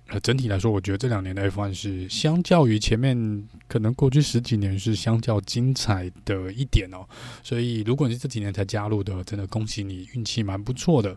[0.08, 7.08] 呃，整体来说，我觉得这两年的 F1 是相较于前面可能过去十几年是相较精彩的一点哦。
[7.42, 11.16] 所以，如果你是这几年才加入的，真的恭喜你，运气蛮不错的。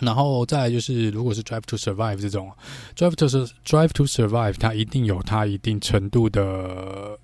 [0.00, 2.52] 然后再来就是，如果是 Drive to Survive 这种
[2.94, 3.26] Drive to
[3.66, 7.18] Drive to Survive，它一定有它一定程度的，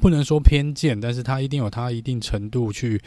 [0.00, 3.00] 不能说偏见，但是它一定有它一定程度去，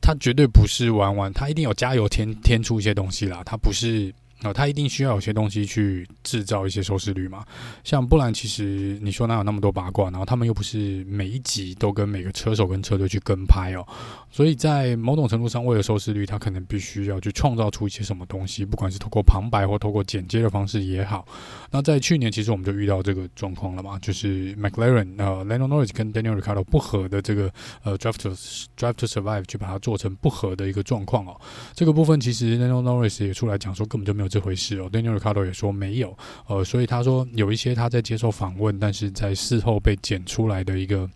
[0.00, 4.12] 它绝对不是玩玩，它一定有加油添添出一些东西啦，它不是。
[4.44, 7.44] 哦，他一定需要有些东西去制造一些收视率嘛？
[7.82, 10.10] 像不然，其实你说哪有那么多八卦？
[10.10, 13.84] 然后他们又不是每一集都跟每个车手跟车队去跟拍哦。
[14.30, 21.26] 所以在某种程度上，为了收视率，他可能必须要去创造出一些什么东西，不管是透过旁白或透过剪接的方式也好。
[21.72, 27.50] 那在去年，其实我们就遇到这个状况了嘛，就是 McLaren 呃 Lando Norris 跟 Daniel r i c a r d o 不合的这个
[27.82, 28.30] 呃 Drive to
[28.76, 31.40] Drive to Survive 去把它做成不合的一个状况哦。
[31.74, 34.27] 这个部分其实 Lando Norris 也出来讲说，根本就没有。
[34.28, 36.16] 这回事哦，Daniel Ricciardo 也说没有，
[36.46, 41.08] 呃，所以他说有一些他在接受访问，但是在事后被剪出来的一个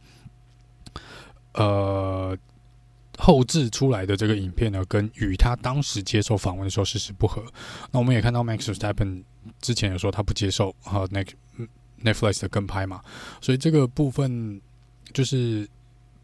[1.55, 2.37] 呃
[3.19, 7.45] 后置出来的这个影片呢，跟与他当时接受访问的时候事实不合。
[7.91, 9.25] 那我们也看到 Max s t e p p e n
[9.61, 11.07] 之前有说他不接受和
[12.03, 13.01] Netflix 的跟拍嘛，
[13.41, 14.61] 所以这个部分
[15.13, 15.69] 就是。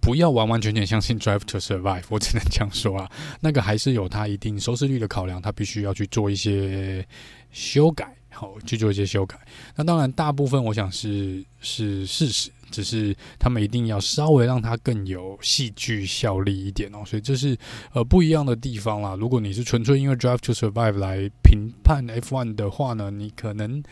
[0.08, 3.10] 不要完完全全相信 Drive to Survive，我只能这样说啊。
[3.40, 7.06] 那个还是有它一定收视率的考量，它必须要去做一些
[7.52, 9.38] 修改，好去做一些修改。
[9.76, 17.02] 那当然，大部分我想是是事实，只是他们一定要稍微让它更有戏剧效力一点哦。
[17.04, 17.54] 所以这是
[17.92, 19.14] 呃不一样的地方啦。
[19.14, 23.82] 如果你是纯粹因为 Drive to Survive 来评判 F1 的话呢，你可能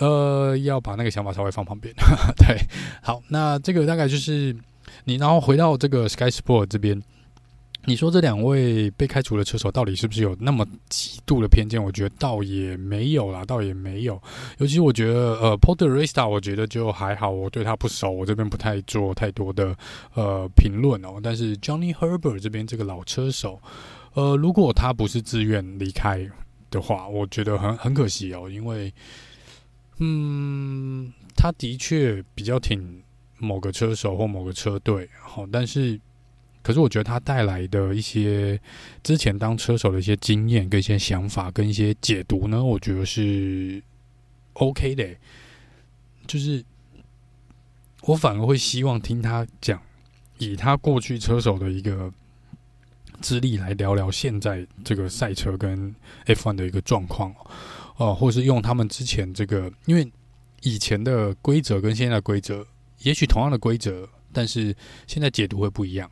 [0.00, 1.94] 呃要把那个想法稍微放旁边。
[2.36, 2.58] 对，
[3.00, 4.52] 好，那这个大概就是。
[5.08, 7.02] 你然后回到这个 Sky Sport 这边，
[7.86, 11.82] 你说这两位被开除的车手到底是不是有那么极度的偏见？
[11.82, 14.20] 我觉得倒也没有啦，倒也没有。
[14.58, 19.74] 尤其我觉得，呃，Porterista，我觉得就还好，我对他不熟，我这边不太做太多的
[20.12, 21.18] 呃评论哦。
[21.22, 23.58] 但是 Johnny Herbert 这边这个老车手，
[24.12, 26.30] 呃，如果他不是自愿离开
[26.70, 28.92] 的话，我觉得很很可惜哦，因为，
[30.00, 33.02] 嗯，他的确比较挺。
[33.38, 35.98] 某个车手或某个车队，好，但是，
[36.62, 38.60] 可是我觉得他带来的一些
[39.02, 43.82] 之前当车手的一些经验、跟一些想法、跟一些解读呢，我觉得是
[44.54, 45.08] OK 的。
[46.26, 46.62] 就是
[48.02, 49.80] 我反而会希望听他讲，
[50.38, 52.12] 以他过去车手的一个
[53.20, 55.94] 资历来聊聊现在这个赛车跟
[56.26, 57.34] F1 的一个状况，
[57.96, 60.10] 哦，或是用他们之前这个，因为
[60.62, 62.66] 以前的规则跟现在的规则。
[63.02, 64.74] 也许同样的规则，但是
[65.06, 66.10] 现在解读会不一样。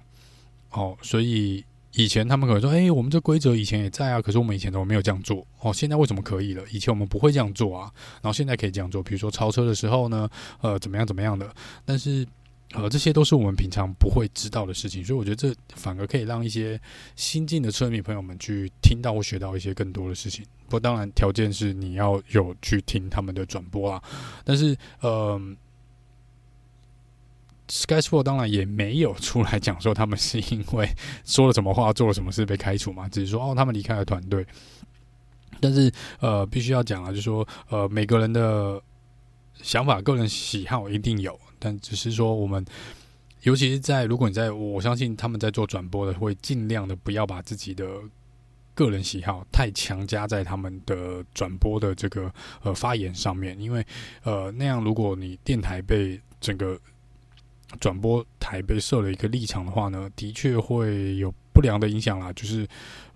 [0.70, 5.46] 哦，所以以前他们可能说：“哎，我们这规则以前也在啊，可是我们以前怎么没有这样做？
[5.60, 6.62] 哦，现在为什么可以了？
[6.70, 9.02] 以前我们不会这样做啊，然后现在可以这样做。
[9.02, 10.28] 比如说超车的时候呢，
[10.60, 11.50] 呃，怎么样怎么样的？
[11.84, 12.26] 但是
[12.72, 16.78] 呃，这些都是我们平常不会知道的事情，所以我觉得这反而可以让一些
[17.14, 20.44] 新进的车迷朋友们去听到或学到一些更多的事情。
[20.64, 24.02] 不过当然，条件是你要有去听他们的转播啊。
[24.44, 25.40] 但是，呃。
[27.68, 30.88] Sky Sport 当然也没有出来讲说他们是因为
[31.24, 34.46] 说了什么话、做了什么事被开除嘛， 只是说哦，他们离开了团队。
[35.60, 35.90] 但是
[36.20, 38.80] 呃，必须要讲啊，就是说呃，每个人的
[39.54, 42.62] 想法、个人喜好一定有，但只是说我们，
[43.42, 47.86] 尤其是在如果你在，我相信他们在做转播的，会尽量的不要把自己的
[48.74, 52.30] 个人喜好太强加在他们的转播的这个
[52.62, 53.82] 呃发言上面，因为
[54.24, 56.78] 呃那样，如果你电台被整个
[57.76, 62.32] 转播台被设了一个立场的话呢，的确会有不良的影响啦。
[62.32, 62.66] 就是，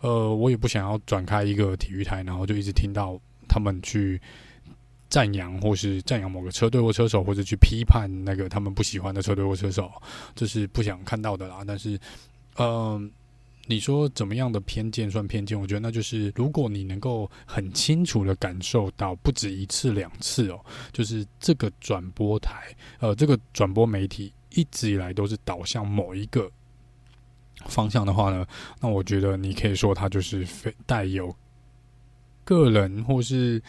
[0.00, 4.20] 呃，我也不想要转开一个体育台，然后就一直听到他们去
[5.08, 9.90] 赞扬或是赞扬某个车队或车手，或者去批判那个他们不喜欢的车队或车手，
[10.34, 11.64] 这是不想看到的啦。
[11.66, 11.98] 但是，
[12.58, 13.10] 嗯、
[13.66, 15.60] 你说怎么样的偏见算偏见？
[15.60, 20.60] 我觉得那就是如果你能够很清楚的感受到，不止一次两次哦，
[20.92, 26.50] 就是这个转播台，呃，这个转播媒体一直以来都是导向某一个
[27.66, 28.46] 方向的话呢，
[28.80, 31.34] 那我觉得你可以说它就是非带有
[32.44, 33.62] 个人或是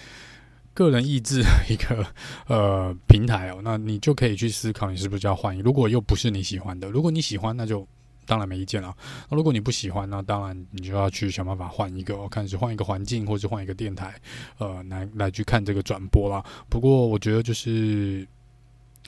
[0.73, 2.05] 个人意志的一个
[2.47, 5.57] 呃平台哦，那你就可以去思考，你是不是要换？
[5.59, 7.87] 如果又不是你喜欢的，如果你喜欢，那就。
[8.27, 8.95] 当然没意见了。
[9.29, 14.13] 那如果你不喜欢，那当然你就要去想办法换一个，我看是换一个环境，或者换一个电台，
[14.59, 16.41] 呃，来来去看这个转播啦。
[16.69, 18.25] 不过我觉得就是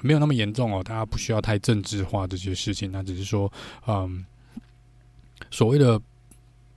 [0.02, 2.92] 没有那么严重哦，大家不需要太政治化这些事情。
[2.92, 3.52] 那只是说，
[3.88, 4.26] 嗯，
[5.52, 6.02] 所谓的，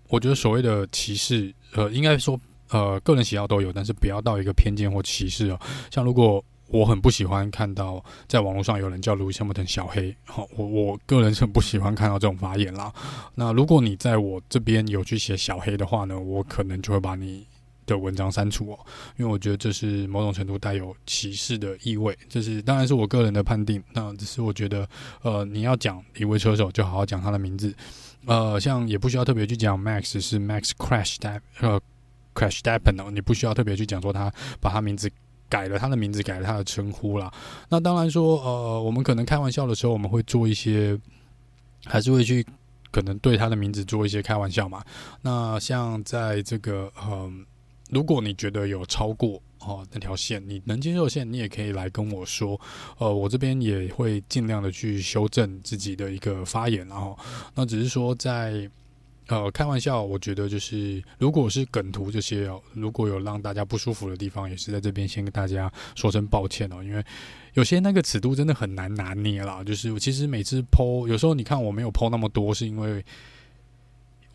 [0.08, 2.38] 我觉得所谓的歧视，呃，应该说，
[2.70, 5.60] 呃，个人喜好都有，但是不要到一个偏见或歧视哦。
[5.90, 6.44] 像如果。
[6.68, 12.92] 我很不喜欢看到在网络上有人叫路易斯·汉密尔顿小黑，好，我我个人是很不喜欢看到这种发言啦。
[13.36, 17.46] 那如果你在我这边有去写小黑的话呢，我可能就会把你
[17.86, 18.78] 的文章删除哦，
[19.16, 22.16] 因为我觉得这是某种程度带有歧视的意味。
[22.28, 24.88] 这是当然是我个人的判定，那只是我觉得，
[25.22, 27.74] 呃，你要讲一位车手，就好好讲他的名字，
[28.26, 31.80] 呃，像也不需要特别去讲 Max 是 Max Crash 的呃
[32.34, 35.10] Verstappen 哦，你不需要特别去讲说他把他名字。
[35.48, 37.32] 改了他的名字，改了他的称呼啦。
[37.68, 40.98] 那当然说，呃，我们可能开玩笑的时候，我们会做一些，
[41.84, 42.44] 还是会去
[42.90, 44.84] 可能对他的名字做一些开玩笑嘛。
[45.22, 47.46] 那像在这个，嗯、
[47.90, 52.60] 如果你觉得有超过哦那条线，你能接受线，你也可以来跟我说。
[52.98, 57.18] 呃，我这边也会尽量的去修正自己的一个发言，然后，
[57.54, 58.70] 那只是说在。
[59.28, 67.04] 呃，开玩笑，我觉得就是，如果是梗图这些哦，如果有让大家不舒服的地方，也是在这边先跟大家说声抱歉哦，因为
[67.54, 69.64] 有些那个尺度真的很难拿捏啦。
[69.64, 73.04] 就是其实每次剖有时候你看我没有剖那么多，是因为。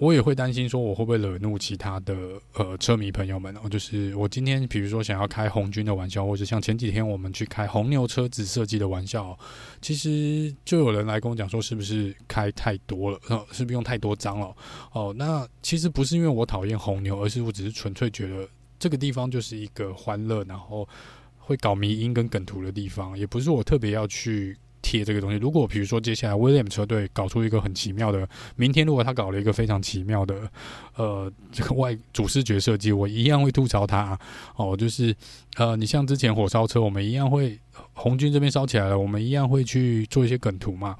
[0.01, 2.17] 我也会担心说，我会不会惹怒其他的
[2.55, 3.69] 呃车迷朋友们哦？
[3.69, 9.37] 就是我今天比如说想要开红军的玩笑，或者像前几天我们去开红牛车子设计的玩笑，
[9.79, 13.19] 其实就有人来跟我讲说，是不是开太多了？
[13.29, 14.55] 呃，是不是用太多张了？
[14.91, 18.49] 哦，那其实不是因为我讨厌红牛，而是我只是纯粹觉得
[18.79, 20.89] 这个地方就是一个欢乐，然后
[21.37, 24.57] 会搞迷因跟梗图的地方，也不是我特别要去。
[24.81, 30.49] 贴这个东西，如果比如说接下来威廉姆车队搞出一个很奇妙的，明天如果他搞了一个非常奇妙的，
[30.95, 34.17] 呃，这个外主视觉设计，我一样会吐槽他
[34.55, 34.75] 哦。
[34.75, 35.15] 就是
[35.55, 37.59] 呃，你像之前火烧车，我们一样会
[37.93, 40.97] 红军这边烧起来了，我们一样会去做一些梗图嘛。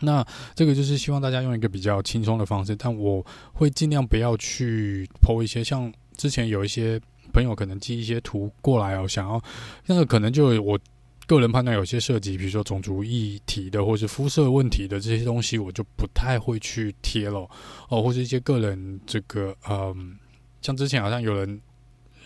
[0.00, 0.24] 那
[0.54, 7.00] 这个就是希望大家用一个比较轻松的方式，但我会尽量不要去剖一些像之前有一些
[7.32, 9.42] 朋友可能寄一些图过来哦，想要
[9.86, 10.78] 那个可能就我。
[11.26, 17.40] 个人判断有些涉及，比如说种族议题的，或是肤色问题的这些东西，我就不太会去贴了
[17.88, 20.16] 哦，或是一些个人这个，嗯，
[20.62, 21.60] 像之前好像有人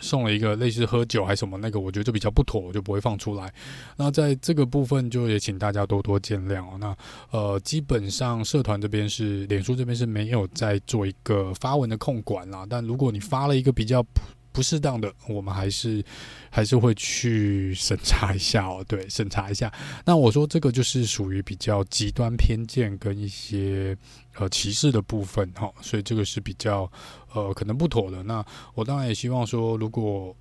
[0.00, 3.50] 送了一个类似喝酒还是什么那个，我觉得就比较不妥，我就不会放出来。
[3.96, 6.76] 那在这个部分，就也请大家多多见谅哦。
[6.78, 6.94] 那
[7.30, 14.04] 呃，基本上社团这边是脸书这边是没有在做一个发文的控管啦，但如果你发了一个比较。
[14.52, 16.04] 不适当的，我们还是
[16.50, 18.84] 还是会去审查一下哦。
[18.88, 19.72] 对，审查一下。
[20.04, 23.96] 那我说这个就是属于比较极端偏见跟一些
[24.34, 26.90] 呃歧视的部分哈，所以这个是比较
[27.32, 28.22] 呃可能不妥的。
[28.22, 28.44] 那
[28.74, 30.34] 我当然也希望说，如果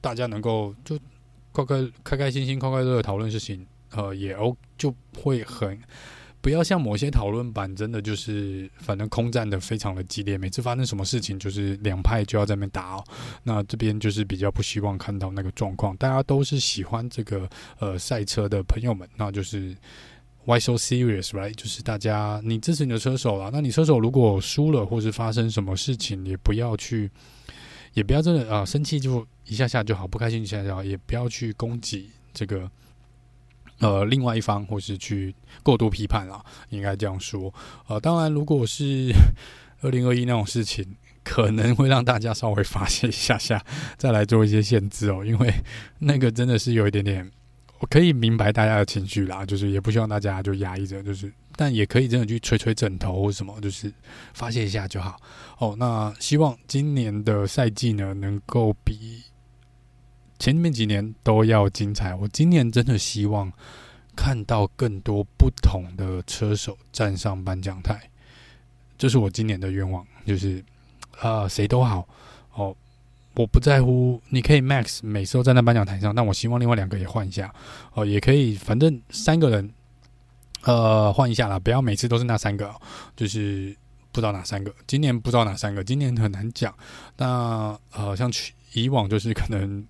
[0.00, 0.98] 大家能够就
[1.52, 5.80] 快快开开心心、快快乐乐讨论事情，呃，也 O 就会很。
[6.40, 13.04] 不要像某些讨论版，真的就是反正空战的非常的激烈，每次发生什么事情就是两派就要在那边打哦。
[13.42, 17.48] 那这边就是比较不希望看到那个状况，大家都是喜欢这个
[17.80, 19.76] 呃赛车的朋友们，那就是
[20.44, 21.52] Why so serious, right？
[21.54, 27.10] 就是大家你支持你的车手了，那你车手如果输了或是发生什么事情，也不要去，
[27.94, 32.70] 也不要真的啊生气就一下下就好，不开心一下下就好，也不要去攻击这个。
[33.80, 37.52] 呃，另外一方或是去过度批判了，应该这样说。
[37.86, 39.12] 呃，当然，如果是
[39.82, 43.64] 二零二一那种事情，可能会让大家稍微发泄一下下，
[43.96, 45.24] 再来做一些限制哦。
[45.24, 45.52] 因为
[46.00, 47.30] 那个真的是有一点点，
[47.78, 53.92] 我可以明白大家的情绪啦，就是也不希望大家就压抑着，就是，但也可以真的去捶捶枕头或什么，就是
[54.34, 55.16] 发泄一下就好。
[55.58, 59.22] 哦，那希望今年的赛季呢，能够比。
[60.38, 63.52] 前面几年都要精彩，我今年真的希望
[64.16, 68.10] 看到更多不同的车手站上颁奖台，
[68.96, 70.06] 这是我今年的愿望。
[70.26, 70.62] 就是
[71.20, 72.06] 啊，谁都好
[72.52, 72.76] 哦，
[73.34, 77.50] 我不在乎，你可以 Max 每次都站在颁奖台上，但我希望另外两个也换一下
[77.94, 79.72] 哦，也可以，反正三个人
[80.64, 82.74] 呃换一下啦，不要每次都是那三个，
[83.16, 83.74] 就是
[84.12, 86.74] 不知道哪三个，今年不知道哪三个，今年很难讲。
[87.16, 89.82] 那呃，像去以往就是可能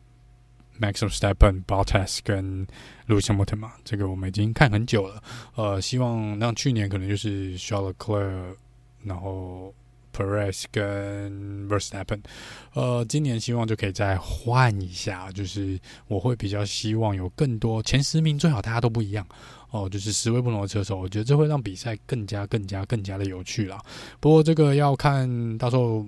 [0.81, 2.67] Max v e r s t e p p e n Bottas 跟
[3.07, 5.23] Lewis Hamilton 嘛，这个我们已经看很久了。
[5.55, 8.57] 呃，希望那去年可能就是 Charles c l e r e
[9.05, 9.75] 然后。
[10.11, 12.21] Perez 跟 Verstappen，
[12.73, 19.25] 呃，今年希望就可以再换一下，就是我会比较希望有更多前十名，最好大家都不一样
[19.71, 23.81] 哦，就是十位不同的车手，我觉得这会让比赛更加、更加、更加的有趣啦。
[24.19, 26.05] 不过这个要看到时候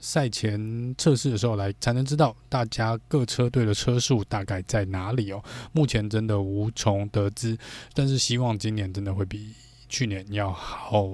[0.00, 5.42] 赛前测试的时候来才能知道大家各车队的车速大概在哪里哦。
[5.72, 7.56] 目前真的无从得知，
[7.94, 9.52] 但是希望今年真的会比。
[9.90, 11.08] 去年要好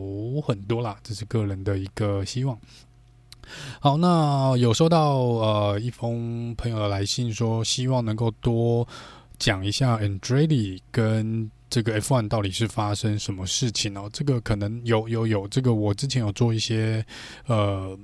[0.45, 2.59] 很多啦，这是个人的一个希望。
[3.79, 8.85] 好，那有收到呃一封朋友的来信，说希望能够多
[9.39, 14.11] 讲一下 Andretti 跟这个 F1 到底是发生什么事情哦。
[14.13, 17.07] 这个可能有有有，这个我之前有做一些
[17.47, 17.97] 呃，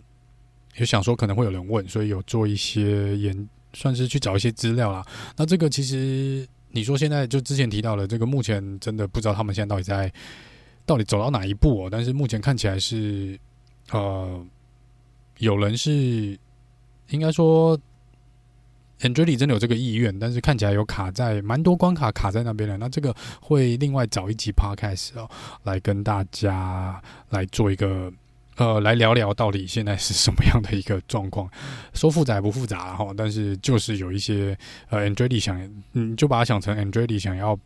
[0.77, 5.05] 有想说可能会有人问，所以有做一些研，算是去找一些资料啦。
[5.37, 10.13] 那这个其实你说现在就之前提到了这个，目前真的不知道他们现在到底在。
[10.87, 11.89] 到底走到哪一步哦？
[11.89, 13.39] 但是目前看起来是，
[13.93, 14.45] 呃，
[15.39, 16.37] 有人是
[17.11, 17.79] 应该说
[19.01, 22.77] ，Andretti 真的有这个意愿，但是看起来有卡在蛮多关卡卡在那边的。
[22.77, 25.31] 那这个会另外找一集 Podcast 哦，
[25.63, 28.13] 来跟大家来做一个
[28.61, 31.51] 呃，来聊聊到底现在是什么样的一个状况。
[31.95, 34.57] 说复杂不复杂哈，但是就是有一些
[34.91, 35.59] 呃，Andretti 想，
[35.93, 37.59] 你就把它想成 Andretti 想要。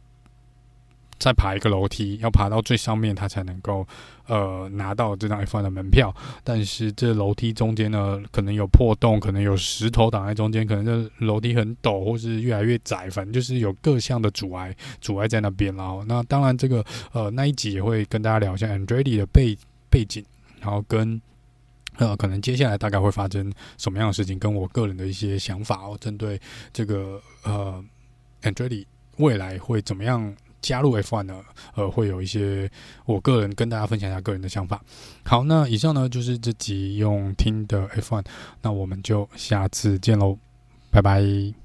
[1.16, 3.86] 再爬一个楼梯，要爬到最上面，他才能够
[4.26, 6.14] 呃拿到这张 F1 的门票。
[6.42, 15.74] 但是这楼梯中间呢，可能有破洞，可能有石头挡在中间，可能这楼梯很陡，或是越来越窄，反正就是有各项的阻碍，阻碍在那边。
[15.76, 19.56] 然后，那当然这个呃那一集也会跟大家聊一下 Andretti 的背
[19.88, 20.22] 背景，
[20.64, 21.20] 然后跟
[21.96, 26.40] 呃可能接下来大概会发生什么样的事情，跟我个人的一些想法哦，针对
[26.72, 27.84] 这个呃
[28.42, 28.86] Andretti
[29.18, 30.34] 未来会怎么样。
[30.64, 31.44] 加入 F1 呢，
[31.74, 32.70] 呃，会有一些
[33.04, 34.82] 我个人跟大家分享一下个人的想法。
[35.22, 38.24] 好，那以上呢就是这集用听的 F1，
[38.62, 40.38] 那我们就下次见喽，
[40.90, 41.63] 拜拜。